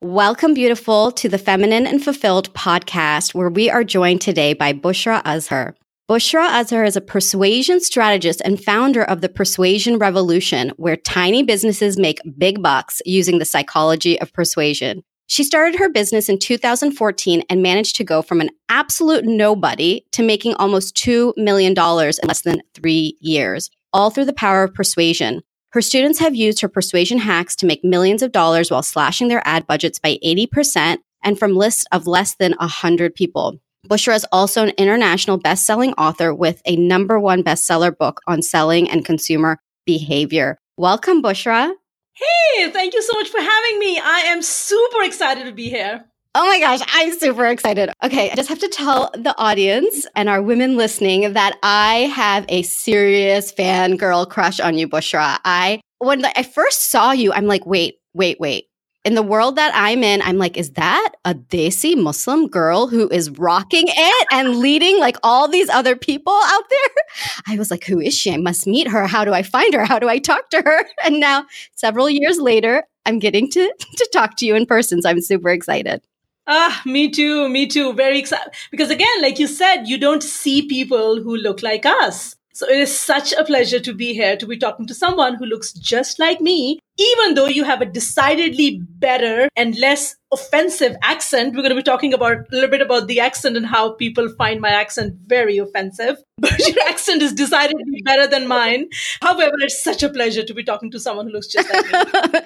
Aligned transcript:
Welcome, 0.00 0.54
beautiful, 0.54 1.10
to 1.10 1.28
the 1.28 1.38
Feminine 1.38 1.84
and 1.84 2.00
Fulfilled 2.00 2.54
podcast, 2.54 3.34
where 3.34 3.48
we 3.48 3.68
are 3.68 3.82
joined 3.82 4.20
today 4.20 4.52
by 4.52 4.72
Bushra 4.72 5.20
Azhar. 5.24 5.74
Bushra 6.08 6.48
Azhar 6.48 6.84
is 6.84 6.96
a 6.96 7.00
persuasion 7.00 7.80
strategist 7.80 8.40
and 8.44 8.62
founder 8.62 9.02
of 9.02 9.22
the 9.22 9.28
Persuasion 9.28 9.98
Revolution, 9.98 10.70
where 10.76 10.94
tiny 10.94 11.42
businesses 11.42 11.98
make 11.98 12.20
big 12.38 12.62
bucks 12.62 13.02
using 13.06 13.40
the 13.40 13.44
psychology 13.44 14.20
of 14.20 14.32
persuasion. 14.32 15.02
She 15.26 15.42
started 15.42 15.80
her 15.80 15.88
business 15.88 16.28
in 16.28 16.38
2014 16.38 17.42
and 17.50 17.60
managed 17.60 17.96
to 17.96 18.04
go 18.04 18.22
from 18.22 18.40
an 18.40 18.50
absolute 18.68 19.24
nobody 19.24 20.04
to 20.12 20.22
making 20.22 20.54
almost 20.54 20.96
$2 20.96 21.32
million 21.36 21.72
in 21.72 22.28
less 22.28 22.42
than 22.42 22.62
three 22.72 23.16
years, 23.20 23.68
all 23.92 24.10
through 24.10 24.26
the 24.26 24.32
power 24.32 24.62
of 24.62 24.74
persuasion. 24.74 25.42
Her 25.72 25.82
students 25.82 26.18
have 26.18 26.34
used 26.34 26.60
her 26.60 26.68
persuasion 26.68 27.18
hacks 27.18 27.54
to 27.56 27.66
make 27.66 27.84
millions 27.84 28.22
of 28.22 28.32
dollars 28.32 28.70
while 28.70 28.82
slashing 28.82 29.28
their 29.28 29.46
ad 29.46 29.66
budgets 29.66 29.98
by 29.98 30.18
80% 30.24 30.98
and 31.22 31.38
from 31.38 31.54
lists 31.54 31.84
of 31.92 32.06
less 32.06 32.34
than 32.36 32.52
100 32.52 33.14
people. 33.14 33.60
Bushra 33.86 34.14
is 34.16 34.26
also 34.32 34.64
an 34.64 34.72
international 34.78 35.36
best-selling 35.36 35.92
author 35.94 36.34
with 36.34 36.62
a 36.64 36.76
number 36.76 37.20
one 37.20 37.42
bestseller 37.42 37.96
book 37.96 38.20
on 38.26 38.40
selling 38.40 38.88
and 38.90 39.04
consumer 39.04 39.60
behavior. 39.84 40.58
Welcome, 40.78 41.22
Bushra. 41.22 41.72
Hey, 42.14 42.70
thank 42.70 42.94
you 42.94 43.02
so 43.02 43.12
much 43.18 43.28
for 43.28 43.40
having 43.40 43.78
me. 43.78 43.98
I 43.98 44.20
am 44.28 44.40
super 44.40 45.02
excited 45.02 45.44
to 45.44 45.52
be 45.52 45.68
here. 45.68 46.06
Oh 46.40 46.46
my 46.46 46.60
gosh, 46.60 46.78
I'm 46.94 47.18
super 47.18 47.46
excited. 47.46 47.90
Okay, 48.00 48.30
I 48.30 48.36
just 48.36 48.48
have 48.48 48.60
to 48.60 48.68
tell 48.68 49.10
the 49.12 49.34
audience 49.38 50.06
and 50.14 50.28
our 50.28 50.40
women 50.40 50.76
listening 50.76 51.32
that 51.32 51.58
I 51.64 52.12
have 52.14 52.44
a 52.48 52.62
serious 52.62 53.52
fangirl 53.52 54.30
crush 54.30 54.60
on 54.60 54.78
you, 54.78 54.86
Bushra. 54.86 55.40
I 55.44 55.80
when 55.98 56.24
I 56.24 56.44
first 56.44 56.92
saw 56.92 57.10
you, 57.10 57.32
I'm 57.32 57.46
like, 57.46 57.66
wait, 57.66 57.96
wait, 58.14 58.38
wait. 58.38 58.66
In 59.04 59.16
the 59.16 59.22
world 59.22 59.56
that 59.56 59.72
I'm 59.74 60.04
in, 60.04 60.22
I'm 60.22 60.38
like, 60.38 60.56
is 60.56 60.70
that 60.74 61.12
a 61.24 61.34
Desi 61.34 62.00
Muslim 62.00 62.46
girl 62.46 62.86
who 62.86 63.08
is 63.08 63.30
rocking 63.30 63.86
it 63.88 64.28
and 64.30 64.58
leading 64.58 65.00
like 65.00 65.16
all 65.24 65.48
these 65.48 65.68
other 65.68 65.96
people 65.96 66.38
out 66.44 66.64
there? 66.70 67.04
I 67.48 67.58
was 67.58 67.72
like, 67.72 67.82
who 67.82 67.98
is 67.98 68.16
she? 68.16 68.32
I 68.32 68.36
must 68.36 68.64
meet 68.64 68.86
her. 68.86 69.08
How 69.08 69.24
do 69.24 69.32
I 69.32 69.42
find 69.42 69.74
her? 69.74 69.84
How 69.84 69.98
do 69.98 70.08
I 70.08 70.20
talk 70.20 70.50
to 70.50 70.62
her? 70.62 70.84
And 71.04 71.18
now, 71.18 71.46
several 71.74 72.08
years 72.08 72.38
later, 72.38 72.84
I'm 73.06 73.18
getting 73.18 73.50
to, 73.50 73.74
to 73.96 74.10
talk 74.12 74.36
to 74.36 74.46
you 74.46 74.54
in 74.54 74.66
person. 74.66 75.02
So 75.02 75.10
I'm 75.10 75.20
super 75.20 75.50
excited. 75.50 76.00
Ah, 76.48 76.82
me 76.86 77.10
too, 77.10 77.48
me 77.48 77.66
too. 77.66 77.92
Very 77.92 78.18
excited. 78.18 78.52
Because 78.70 78.90
again, 78.90 79.22
like 79.22 79.38
you 79.38 79.46
said, 79.46 79.84
you 79.84 79.98
don't 79.98 80.22
see 80.22 80.62
people 80.66 81.22
who 81.22 81.36
look 81.36 81.62
like 81.62 81.84
us. 81.86 82.34
So 82.54 82.66
it 82.68 82.78
is 82.80 82.98
such 82.98 83.32
a 83.34 83.44
pleasure 83.44 83.78
to 83.80 83.92
be 83.94 84.14
here 84.14 84.36
to 84.36 84.46
be 84.46 84.56
talking 84.58 84.86
to 84.86 84.94
someone 84.94 85.34
who 85.34 85.44
looks 85.46 85.72
just 85.72 86.18
like 86.18 86.40
me, 86.40 86.80
even 86.98 87.34
though 87.34 87.46
you 87.46 87.64
have 87.64 87.80
a 87.80 87.86
decidedly 87.86 88.82
better 88.98 89.48
and 89.56 89.78
less 89.78 90.16
offensive 90.32 90.94
accent. 91.02 91.54
We're 91.54 91.62
going 91.62 91.70
to 91.70 91.76
be 91.76 91.82
talking 91.82 92.12
about 92.12 92.32
a 92.32 92.44
little 92.50 92.68
bit 92.68 92.82
about 92.82 93.06
the 93.06 93.20
accent 93.20 93.56
and 93.56 93.64
how 93.64 93.92
people 93.92 94.28
find 94.36 94.60
my 94.60 94.68
accent 94.68 95.14
very 95.26 95.58
offensive. 95.58 96.18
But 96.40 96.56
your 96.60 96.86
accent 96.86 97.20
is 97.22 97.32
decidedly 97.32 98.00
better 98.04 98.28
than 98.28 98.46
mine. 98.46 98.88
However, 99.20 99.54
it's 99.58 99.82
such 99.82 100.04
a 100.04 100.08
pleasure 100.08 100.44
to 100.44 100.54
be 100.54 100.62
talking 100.62 100.88
to 100.92 101.00
someone 101.00 101.26
who 101.26 101.32
looks 101.32 101.48
just 101.48 101.68
like 101.72 102.32
me. 102.32 102.40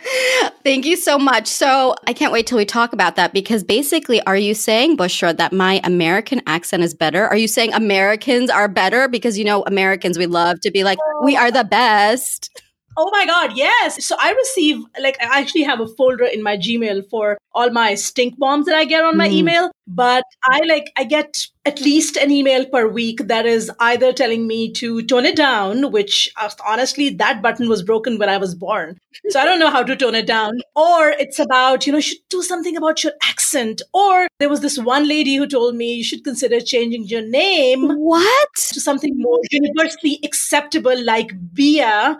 Thank 0.64 0.86
you 0.86 0.96
so 0.96 1.18
much. 1.18 1.46
So 1.46 1.94
I 2.06 2.14
can't 2.14 2.32
wait 2.32 2.46
till 2.46 2.56
we 2.56 2.64
talk 2.64 2.94
about 2.94 3.16
that 3.16 3.34
because 3.34 3.62
basically, 3.62 4.22
are 4.22 4.36
you 4.36 4.54
saying, 4.54 4.96
Bushra, 4.96 5.36
that 5.36 5.52
my 5.52 5.80
American 5.84 6.40
accent 6.46 6.82
is 6.82 6.94
better? 6.94 7.26
Are 7.26 7.36
you 7.36 7.48
saying 7.48 7.74
Americans 7.74 8.48
are 8.48 8.68
better? 8.68 9.08
Because, 9.08 9.36
you 9.36 9.44
know, 9.44 9.62
Americans, 9.64 10.16
we 10.16 10.24
love 10.24 10.60
to 10.60 10.70
be 10.70 10.84
like, 10.84 10.98
we 11.22 11.36
are 11.36 11.50
the 11.50 11.64
best. 11.64 12.50
Oh 12.96 13.10
my 13.10 13.24
God, 13.26 13.56
yes. 13.56 14.04
So 14.04 14.16
I 14.18 14.32
receive, 14.32 14.84
like, 15.00 15.16
I 15.20 15.40
actually 15.40 15.62
have 15.62 15.80
a 15.80 15.88
folder 15.88 16.24
in 16.24 16.42
my 16.42 16.56
Gmail 16.56 17.08
for 17.08 17.38
all 17.52 17.70
my 17.70 17.94
stink 17.94 18.38
bombs 18.38 18.66
that 18.66 18.74
I 18.74 18.84
get 18.84 19.02
on 19.02 19.16
my 19.16 19.28
mm. 19.28 19.32
email. 19.32 19.70
But 19.86 20.24
I 20.44 20.60
like, 20.68 20.92
I 20.96 21.04
get 21.04 21.46
at 21.64 21.80
least 21.80 22.16
an 22.16 22.30
email 22.30 22.66
per 22.66 22.88
week 22.88 23.28
that 23.28 23.46
is 23.46 23.70
either 23.78 24.12
telling 24.12 24.46
me 24.46 24.72
to 24.72 25.02
tone 25.02 25.24
it 25.24 25.36
down, 25.36 25.92
which 25.92 26.32
honestly, 26.66 27.10
that 27.10 27.40
button 27.40 27.68
was 27.68 27.82
broken 27.82 28.18
when 28.18 28.28
I 28.28 28.38
was 28.38 28.54
born. 28.54 28.98
So 29.28 29.38
I 29.38 29.44
don't 29.44 29.60
know 29.60 29.70
how 29.70 29.82
to 29.82 29.94
tone 29.94 30.14
it 30.16 30.26
down. 30.26 30.60
Or 30.74 31.10
it's 31.10 31.38
about, 31.38 31.86
you 31.86 31.92
know, 31.92 31.98
you 31.98 32.02
should 32.02 32.18
do 32.30 32.42
something 32.42 32.76
about 32.76 33.04
your 33.04 33.12
accent. 33.22 33.80
Or 33.94 34.26
there 34.40 34.48
was 34.48 34.60
this 34.60 34.78
one 34.78 35.06
lady 35.06 35.36
who 35.36 35.46
told 35.46 35.76
me 35.76 35.94
you 35.94 36.04
should 36.04 36.24
consider 36.24 36.60
changing 36.60 37.04
your 37.04 37.22
name. 37.22 37.90
What? 37.90 38.48
To 38.72 38.80
something 38.80 39.14
more 39.16 39.38
universally 39.50 40.18
acceptable 40.24 41.00
like 41.04 41.30
Bia. 41.54 42.18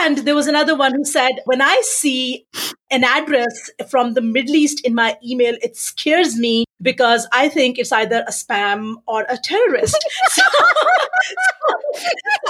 And 0.00 0.18
there 0.18 0.34
was 0.34 0.48
another 0.48 0.76
one 0.76 0.92
who 0.94 1.04
said, 1.04 1.30
when 1.44 1.62
I 1.62 1.80
see 1.84 2.46
an 2.92 3.04
address 3.04 3.70
from 3.88 4.14
the 4.14 4.20
Middle 4.20 4.54
East 4.54 4.82
in 4.82 4.94
my 4.94 5.16
email, 5.24 5.56
it 5.62 5.76
scares 5.76 6.36
me 6.36 6.64
because 6.80 7.26
I 7.32 7.48
think 7.48 7.78
it's 7.78 7.90
either 7.90 8.22
a 8.28 8.30
spam 8.30 8.96
or 9.06 9.22
a 9.28 9.38
terrorist. 9.38 9.96
so, 10.28 10.42
so 10.42 12.04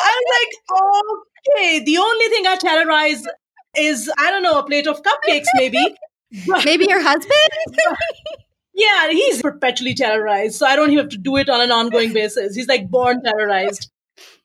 I'm 0.05 0.23
like, 0.37 0.51
okay, 1.49 1.85
the 1.85 1.97
only 1.99 2.27
thing 2.27 2.47
I 2.47 2.57
terrorize 2.57 3.25
is, 3.77 4.11
I 4.19 4.31
don't 4.31 4.43
know, 4.43 4.59
a 4.59 4.67
plate 4.67 4.87
of 4.87 5.03
cupcakes, 5.03 5.47
maybe. 5.55 5.97
maybe 6.65 6.87
your 6.89 7.03
husband? 7.03 7.51
yeah, 8.75 9.11
he's 9.11 9.41
perpetually 9.41 9.95
terrorized. 9.95 10.57
So 10.57 10.67
I 10.67 10.77
don't 10.77 10.91
even 10.91 11.05
have 11.05 11.13
to 11.13 11.19
do 11.19 11.37
it 11.37 11.49
on 11.49 11.61
an 11.61 11.71
ongoing 11.71 12.13
basis. 12.13 12.57
He's 12.57 12.69
like 12.69 12.91
born 12.91 13.23
terrorized 13.23 13.91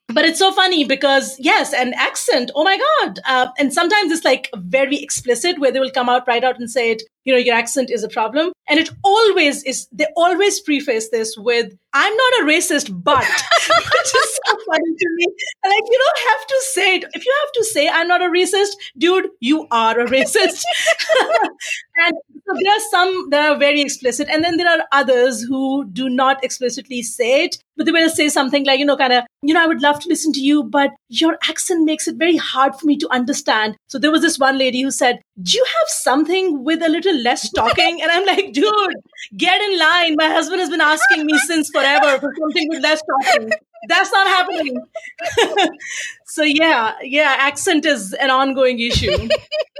but 0.08 0.24
it's 0.24 0.38
so 0.38 0.50
funny 0.52 0.84
because 0.84 1.36
yes 1.38 1.72
an 1.72 1.92
accent 1.94 2.50
oh 2.54 2.64
my 2.64 2.78
god 2.78 3.18
uh, 3.26 3.48
and 3.58 3.72
sometimes 3.72 4.10
it's 4.12 4.24
like 4.24 4.50
very 4.56 4.96
explicit 4.96 5.58
where 5.58 5.70
they 5.70 5.80
will 5.80 5.90
come 5.90 6.08
out 6.08 6.26
right 6.26 6.44
out 6.44 6.58
and 6.58 6.70
say 6.70 6.90
it 6.90 7.02
you 7.28 7.34
know 7.34 7.38
your 7.38 7.54
accent 7.54 7.90
is 7.90 8.02
a 8.02 8.08
problem. 8.08 8.52
And 8.68 8.80
it 8.80 8.88
always 9.04 9.62
is 9.64 9.86
they 9.92 10.06
always 10.16 10.60
preface 10.60 11.10
this 11.10 11.36
with 11.36 11.74
i'm 11.92 12.14
not 12.22 12.32
a 12.40 12.44
racist 12.44 12.88
but 13.02 13.24
which 13.94 14.12
is 14.22 14.38
so 14.46 14.56
funny 14.66 14.92
to 15.02 15.08
me. 15.16 15.26
Like 15.64 15.86
you 15.92 15.98
don't 16.04 16.22
have 16.30 16.46
to 16.46 16.58
say 16.70 16.96
it. 16.96 17.04
If 17.12 17.26
you 17.26 17.34
have 17.42 17.52
to 17.52 17.64
say 17.64 17.88
i'm 17.88 18.08
not 18.08 18.22
a 18.22 18.30
racist 18.38 18.76
dude 18.96 19.28
you 19.40 19.66
are 19.70 20.00
a 20.00 20.06
racist. 20.06 20.64
And 22.00 22.14
so 22.46 22.54
there 22.62 22.72
are 22.72 22.84
some 22.90 23.30
that 23.30 23.50
are 23.50 23.58
very 23.58 23.80
explicit 23.80 24.28
and 24.30 24.44
then 24.44 24.56
there 24.56 24.68
are 24.68 24.86
others 24.92 25.42
who 25.42 25.84
do 25.86 26.08
not 26.08 26.44
explicitly 26.44 27.02
say 27.02 27.44
it 27.44 27.56
but 27.78 27.86
they 27.86 27.92
will 27.92 28.10
say 28.10 28.28
something 28.28 28.66
like, 28.66 28.80
you 28.80 28.84
know, 28.84 28.96
kind 28.96 29.12
of, 29.12 29.24
you 29.40 29.54
know, 29.54 29.62
I 29.62 29.66
would 29.66 29.80
love 29.80 30.00
to 30.00 30.08
listen 30.08 30.32
to 30.32 30.40
you, 30.40 30.64
but 30.64 30.90
your 31.08 31.38
accent 31.48 31.84
makes 31.84 32.08
it 32.08 32.16
very 32.16 32.36
hard 32.36 32.74
for 32.74 32.86
me 32.86 32.98
to 32.98 33.08
understand. 33.10 33.76
So 33.86 33.98
there 33.98 34.10
was 34.10 34.20
this 34.20 34.38
one 34.38 34.58
lady 34.58 34.82
who 34.82 34.90
said, 34.90 35.20
Do 35.40 35.56
you 35.56 35.64
have 35.64 35.88
something 35.88 36.64
with 36.64 36.82
a 36.82 36.88
little 36.88 37.14
less 37.16 37.50
talking? 37.52 38.02
And 38.02 38.10
I'm 38.10 38.26
like, 38.26 38.52
dude, 38.52 38.94
get 39.36 39.60
in 39.60 39.78
line. 39.78 40.16
My 40.18 40.26
husband 40.26 40.60
has 40.60 40.68
been 40.68 40.80
asking 40.80 41.26
me 41.26 41.38
since 41.38 41.70
forever 41.70 42.18
for 42.18 42.32
something 42.40 42.68
with 42.68 42.82
less 42.82 43.00
talking. 43.02 43.50
That's 43.88 44.10
not 44.10 44.26
happening. 44.26 44.78
so 46.26 46.42
yeah, 46.42 46.94
yeah, 47.02 47.36
accent 47.38 47.86
is 47.86 48.12
an 48.14 48.30
ongoing 48.30 48.80
issue. 48.80 49.28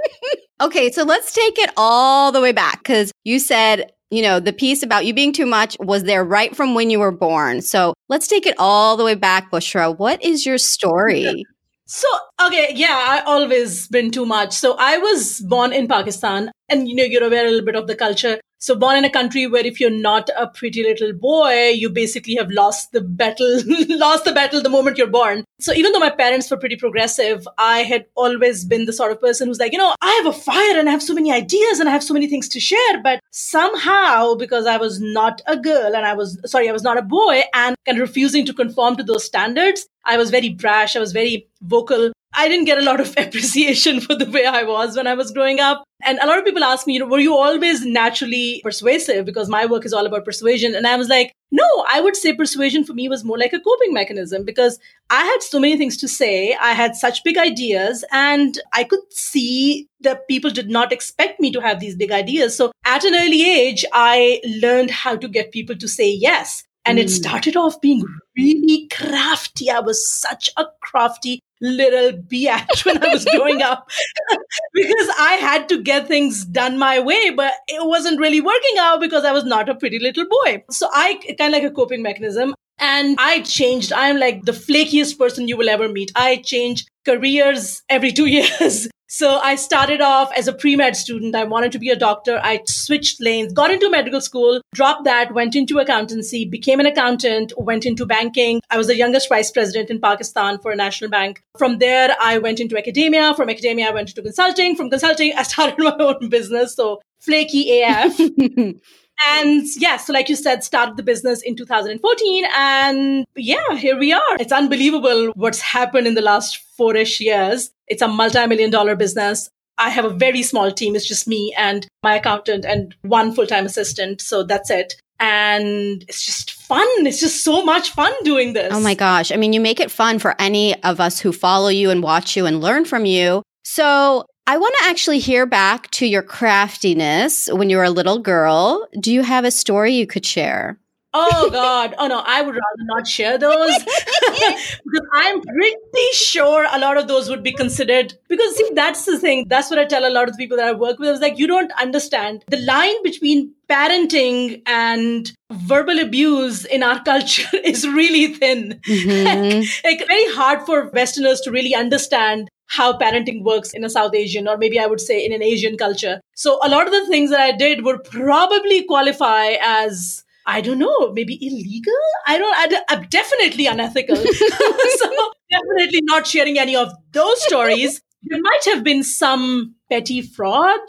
okay, 0.61 0.91
so 0.91 1.03
let's 1.03 1.33
take 1.33 1.59
it 1.59 1.71
all 1.75 2.31
the 2.31 2.39
way 2.39 2.53
back 2.53 2.79
because 2.79 3.11
you 3.25 3.39
said 3.39 3.91
you 4.11 4.23
know, 4.23 4.39
the 4.39 4.53
piece 4.53 4.81
about 4.81 5.05
you 5.05 5.13
being 5.13 5.33
too 5.33 5.45
much 5.45 5.77
was 5.79 6.03
there 6.03 6.23
right 6.23 6.55
from 6.55 6.73
when 6.73 6.89
you 6.89 6.99
were 6.99 7.11
born. 7.11 7.61
So 7.61 7.93
let's 8.07 8.27
take 8.27 8.47
it 8.47 8.55
all 8.57 8.97
the 8.97 9.03
way 9.03 9.13
back, 9.13 9.51
Bushra. 9.51 9.95
What 9.95 10.23
is 10.23 10.45
your 10.45 10.57
story? 10.57 11.45
So, 11.91 12.07
okay, 12.45 12.71
yeah, 12.75 13.03
I 13.09 13.23
always 13.25 13.87
been 13.87 14.11
too 14.11 14.23
much. 14.23 14.53
So 14.53 14.75
I 14.77 14.99
was 14.99 15.39
born 15.39 15.73
in 15.73 15.87
Pakistan 15.87 16.51
and, 16.69 16.87
you 16.87 16.93
know, 16.93 17.03
you're 17.03 17.23
aware 17.23 17.47
a 17.47 17.49
little 17.49 17.65
bit 17.65 17.75
of 17.75 17.87
the 17.87 17.95
culture. 17.95 18.39
So 18.59 18.75
born 18.75 18.97
in 18.97 19.05
a 19.05 19.09
country 19.09 19.47
where 19.47 19.65
if 19.65 19.79
you're 19.79 19.89
not 19.89 20.29
a 20.37 20.45
pretty 20.45 20.83
little 20.83 21.13
boy, 21.13 21.69
you 21.69 21.89
basically 21.89 22.35
have 22.35 22.51
lost 22.51 22.91
the 22.91 23.01
battle, 23.01 23.61
lost 23.89 24.25
the 24.25 24.33
battle 24.33 24.61
the 24.61 24.69
moment 24.69 24.99
you're 24.99 25.07
born. 25.07 25.45
So 25.61 25.73
even 25.73 25.91
though 25.91 25.99
my 25.99 26.11
parents 26.11 26.51
were 26.51 26.57
pretty 26.57 26.75
progressive, 26.75 27.47
I 27.57 27.79
had 27.79 28.05
always 28.15 28.65
been 28.65 28.85
the 28.85 28.93
sort 28.93 29.11
of 29.11 29.19
person 29.19 29.47
who's 29.47 29.59
like, 29.59 29.71
you 29.71 29.77
know, 29.79 29.95
I 30.01 30.11
have 30.23 30.27
a 30.27 30.37
fire 30.37 30.77
and 30.77 30.89
I 30.89 30.91
have 30.91 31.01
so 31.01 31.15
many 31.15 31.31
ideas 31.31 31.79
and 31.79 31.89
I 31.89 31.93
have 31.93 32.03
so 32.03 32.13
many 32.13 32.27
things 32.27 32.49
to 32.49 32.59
share. 32.59 33.01
But 33.01 33.19
somehow, 33.31 34.35
because 34.35 34.67
I 34.67 34.77
was 34.77 34.99
not 34.99 35.41
a 35.47 35.57
girl 35.57 35.95
and 35.95 36.05
I 36.05 36.13
was, 36.13 36.39
sorry, 36.45 36.69
I 36.69 36.73
was 36.73 36.83
not 36.83 36.99
a 36.99 37.01
boy 37.01 37.41
and 37.55 37.75
kind 37.85 37.97
of 37.97 38.07
refusing 38.07 38.45
to 38.45 38.53
conform 38.53 38.97
to 38.97 39.03
those 39.03 39.23
standards, 39.23 39.87
I 40.05 40.17
was 40.17 40.29
very 40.29 40.49
brash. 40.49 40.95
I 40.95 40.99
was 40.99 41.11
very 41.11 41.47
vocal. 41.61 42.11
I 42.33 42.47
didn't 42.47 42.65
get 42.65 42.77
a 42.77 42.83
lot 42.83 42.99
of 42.99 43.13
appreciation 43.17 44.01
for 44.01 44.15
the 44.15 44.29
way 44.29 44.45
I 44.45 44.63
was 44.63 44.95
when 44.95 45.07
I 45.07 45.13
was 45.13 45.31
growing 45.31 45.59
up. 45.59 45.83
And 46.05 46.17
a 46.19 46.27
lot 46.27 46.37
of 46.37 46.45
people 46.45 46.63
ask 46.63 46.87
me, 46.87 46.93
you 46.93 46.99
know, 46.99 47.07
were 47.07 47.19
you 47.19 47.35
always 47.35 47.85
naturally 47.85 48.61
persuasive? 48.63 49.25
Because 49.25 49.49
my 49.49 49.65
work 49.65 49.85
is 49.85 49.91
all 49.91 50.05
about 50.05 50.23
persuasion. 50.23 50.73
And 50.73 50.87
I 50.87 50.95
was 50.95 51.09
like, 51.09 51.33
no, 51.51 51.67
I 51.89 51.99
would 51.99 52.15
say 52.15 52.33
persuasion 52.33 52.85
for 52.85 52.93
me 52.93 53.09
was 53.09 53.25
more 53.25 53.37
like 53.37 53.53
a 53.53 53.59
coping 53.59 53.93
mechanism 53.93 54.45
because 54.45 54.79
I 55.09 55.23
had 55.25 55.41
so 55.41 55.59
many 55.59 55.77
things 55.77 55.97
to 55.97 56.07
say. 56.07 56.55
I 56.61 56.73
had 56.73 56.95
such 56.95 57.23
big 57.23 57.37
ideas 57.37 58.05
and 58.11 58.57
I 58.71 58.83
could 58.85 59.01
see 59.09 59.87
that 60.01 60.27
people 60.27 60.51
did 60.51 60.69
not 60.69 60.93
expect 60.93 61.39
me 61.39 61.51
to 61.51 61.59
have 61.59 61.79
these 61.79 61.95
big 61.95 62.11
ideas. 62.11 62.55
So 62.55 62.71
at 62.85 63.03
an 63.03 63.15
early 63.15 63.49
age, 63.49 63.83
I 63.91 64.39
learned 64.61 64.91
how 64.91 65.17
to 65.17 65.27
get 65.27 65.51
people 65.51 65.75
to 65.75 65.87
say 65.87 66.09
yes. 66.09 66.63
And 66.89 66.97
mm. 66.97 67.03
it 67.03 67.11
started 67.11 67.55
off 67.55 67.79
being 67.81 68.03
really 68.35 68.87
crafty. 68.87 69.69
I 69.69 69.79
was 69.79 70.09
such 70.09 70.49
a 70.57 70.65
crafty 70.81 71.39
little 71.61 72.19
biatch 72.19 72.83
when 72.83 73.03
I 73.03 73.09
was 73.09 73.25
growing 73.25 73.61
up 73.61 73.87
because 74.73 75.07
I 75.19 75.33
had 75.33 75.69
to 75.69 75.83
get 75.83 76.07
things 76.07 76.45
done 76.45 76.79
my 76.79 76.99
way, 76.99 77.29
but 77.29 77.53
it 77.67 77.85
wasn't 77.85 78.19
really 78.19 78.41
working 78.41 78.79
out 78.79 79.01
because 79.01 79.23
I 79.23 79.33
was 79.33 79.43
not 79.43 79.69
a 79.69 79.75
pretty 79.75 79.99
little 79.99 80.25
boy. 80.25 80.63
So 80.71 80.89
I 80.91 81.19
kind 81.37 81.53
of 81.53 81.61
like 81.61 81.71
a 81.71 81.75
coping 81.75 82.01
mechanism. 82.01 82.55
And 82.79 83.17
I 83.19 83.41
changed. 83.41 83.93
I'm 83.93 84.17
like 84.17 84.45
the 84.45 84.51
flakiest 84.51 85.19
person 85.19 85.47
you 85.47 85.57
will 85.57 85.69
ever 85.69 85.89
meet. 85.89 86.11
I 86.15 86.37
change 86.37 86.87
careers 87.05 87.83
every 87.87 88.11
two 88.11 88.25
years. 88.37 88.87
So 89.11 89.39
I 89.39 89.55
started 89.55 90.01
off 90.01 90.31
as 90.37 90.47
a 90.47 90.53
pre-med 90.53 90.95
student. 90.95 91.33
I 91.33 91.43
wanted 91.43 91.71
to 91.71 91.79
be 91.79 91.89
a 91.89 91.95
doctor. 91.95 92.39
I 92.43 92.61
switched 92.67 93.19
lanes, 93.19 93.51
got 93.51 93.71
into 93.71 93.89
medical 93.89 94.21
school, 94.21 94.61
dropped 94.75 95.03
that, 95.05 95.33
went 95.33 95.55
into 95.55 95.79
accountancy, 95.79 96.45
became 96.45 96.79
an 96.79 96.85
accountant, 96.85 97.51
went 97.57 97.87
into 97.87 98.05
banking. 98.05 98.61
I 98.69 98.77
was 98.77 98.85
the 98.85 98.95
youngest 98.95 99.27
vice 99.27 99.49
president 99.49 99.89
in 99.89 99.99
Pakistan 99.99 100.59
for 100.59 100.69
a 100.69 100.75
national 100.75 101.09
bank. 101.09 101.41
From 101.57 101.79
there, 101.79 102.15
I 102.21 102.37
went 102.37 102.59
into 102.59 102.77
academia. 102.77 103.33
From 103.33 103.49
academia, 103.49 103.87
I 103.87 103.93
went 103.93 104.09
into 104.09 104.21
consulting. 104.21 104.75
From 104.75 104.91
consulting, 104.91 105.33
I 105.37 105.41
started 105.41 105.79
my 105.79 105.95
own 105.99 106.29
business. 106.29 106.75
So 106.75 107.01
flaky 107.19 107.81
AF. 107.81 108.15
And 109.27 109.65
yeah, 109.77 109.97
so 109.97 110.13
like 110.13 110.29
you 110.29 110.35
said, 110.35 110.63
started 110.63 110.97
the 110.97 111.03
business 111.03 111.41
in 111.41 111.55
2014. 111.55 112.45
And 112.55 113.25
yeah, 113.35 113.75
here 113.75 113.97
we 113.97 114.13
are. 114.13 114.37
It's 114.39 114.51
unbelievable 114.51 115.31
what's 115.35 115.61
happened 115.61 116.07
in 116.07 116.15
the 116.15 116.21
last 116.21 116.57
four 116.77 116.95
ish 116.95 117.19
years. 117.19 117.71
It's 117.87 118.01
a 118.01 118.07
multi 118.07 118.45
million 118.47 118.69
dollar 118.69 118.95
business. 118.95 119.49
I 119.77 119.89
have 119.89 120.05
a 120.05 120.09
very 120.09 120.43
small 120.43 120.71
team. 120.71 120.95
It's 120.95 121.07
just 121.07 121.27
me 121.27 121.53
and 121.57 121.87
my 122.03 122.15
accountant 122.15 122.65
and 122.65 122.95
one 123.01 123.33
full 123.33 123.47
time 123.47 123.65
assistant. 123.65 124.21
So 124.21 124.43
that's 124.43 124.69
it. 124.69 124.95
And 125.21 126.03
it's 126.07 126.25
just 126.25 126.51
fun. 126.51 126.87
It's 126.99 127.19
just 127.19 127.43
so 127.43 127.63
much 127.63 127.91
fun 127.91 128.13
doing 128.23 128.53
this. 128.53 128.71
Oh 128.73 128.79
my 128.79 128.93
gosh. 128.93 129.31
I 129.31 129.35
mean, 129.35 129.51
you 129.51 129.59
make 129.59 129.79
it 129.79 129.91
fun 129.91 130.19
for 130.19 130.35
any 130.39 130.81
of 130.83 130.99
us 130.99 131.19
who 131.19 131.33
follow 131.33 131.69
you 131.69 131.89
and 131.89 132.01
watch 132.01 132.37
you 132.37 132.45
and 132.45 132.61
learn 132.61 132.85
from 132.85 133.05
you. 133.05 133.43
So 133.63 134.25
I 134.49 134.57
want 134.57 134.73
to 134.79 134.89
actually 134.89 135.19
hear 135.19 135.45
back 135.45 135.91
to 135.91 136.07
your 136.07 136.23
craftiness 136.23 137.49
when 137.51 137.69
you 137.69 137.77
were 137.77 137.83
a 137.83 137.91
little 137.91 138.17
girl. 138.17 138.87
Do 138.99 139.13
you 139.13 139.21
have 139.21 139.45
a 139.45 139.51
story 139.51 139.93
you 139.93 140.07
could 140.07 140.25
share? 140.25 140.79
Oh 141.13 141.51
God. 141.51 141.93
Oh 141.99 142.07
no, 142.07 142.23
I 142.25 142.41
would 142.41 142.55
rather 142.55 142.83
not 142.85 143.07
share 143.07 143.37
those 143.37 143.77
because 143.83 145.07
I'm 145.13 145.41
pretty 145.41 146.11
sure 146.13 146.65
a 146.71 146.79
lot 146.79 146.97
of 146.97 147.07
those 147.07 147.29
would 147.29 147.43
be 147.43 147.51
considered 147.51 148.15
because 148.27 148.55
see, 148.55 148.71
that's 148.73 149.05
the 149.05 149.19
thing. 149.19 149.45
That's 149.47 149.69
what 149.69 149.77
I 149.77 149.85
tell 149.85 150.03
a 150.03 150.09
lot 150.09 150.27
of 150.27 150.33
the 150.33 150.37
people 150.39 150.57
that 150.57 150.67
I 150.67 150.73
work 150.73 150.97
with. 150.97 151.09
I 151.09 151.11
was 151.11 151.21
like, 151.21 151.37
you 151.37 151.45
don't 151.45 151.71
understand 151.79 152.43
the 152.47 152.57
line 152.57 153.03
between 153.03 153.53
parenting 153.69 154.63
and 154.65 155.31
verbal 155.51 155.99
abuse 155.99 156.65
in 156.65 156.81
our 156.81 157.03
culture 157.03 157.55
is 157.63 157.87
really 157.87 158.33
thin. 158.33 158.81
Mm-hmm. 158.87 159.59
like, 159.59 159.83
like 159.99 160.07
very 160.07 160.33
hard 160.33 160.65
for 160.65 160.89
Westerners 160.89 161.41
to 161.41 161.51
really 161.51 161.75
understand 161.75 162.49
how 162.69 162.97
parenting 162.97 163.43
works 163.43 163.73
in 163.73 163.83
a 163.83 163.89
South 163.89 164.15
Asian, 164.15 164.47
or 164.47 164.57
maybe 164.57 164.79
I 164.79 164.85
would 164.85 165.01
say 165.01 165.23
in 165.23 165.33
an 165.33 165.43
Asian 165.43 165.77
culture. 165.77 166.21
So 166.35 166.59
a 166.63 166.69
lot 166.69 166.87
of 166.87 166.93
the 166.93 167.05
things 167.07 167.29
that 167.31 167.39
I 167.39 167.51
did 167.51 167.83
would 167.83 168.03
probably 168.03 168.83
qualify 168.83 169.55
as 169.61 170.23
I 170.45 170.61
don't 170.61 170.79
know, 170.79 171.11
maybe 171.13 171.37
illegal. 171.45 171.93
I 172.25 172.37
don't. 172.37 172.55
I, 172.55 172.81
I'm 172.89 173.01
uh, 173.01 173.05
definitely 173.09 173.67
unethical. 173.67 174.15
so 174.97 175.31
definitely 175.51 176.01
not 176.03 176.25
sharing 176.25 176.57
any 176.57 176.75
of 176.75 176.91
those 177.11 177.43
stories. 177.43 178.01
There 178.23 178.39
might 178.41 178.65
have 178.65 178.83
been 178.83 179.03
some 179.03 179.75
petty 179.89 180.21
fraud 180.21 180.79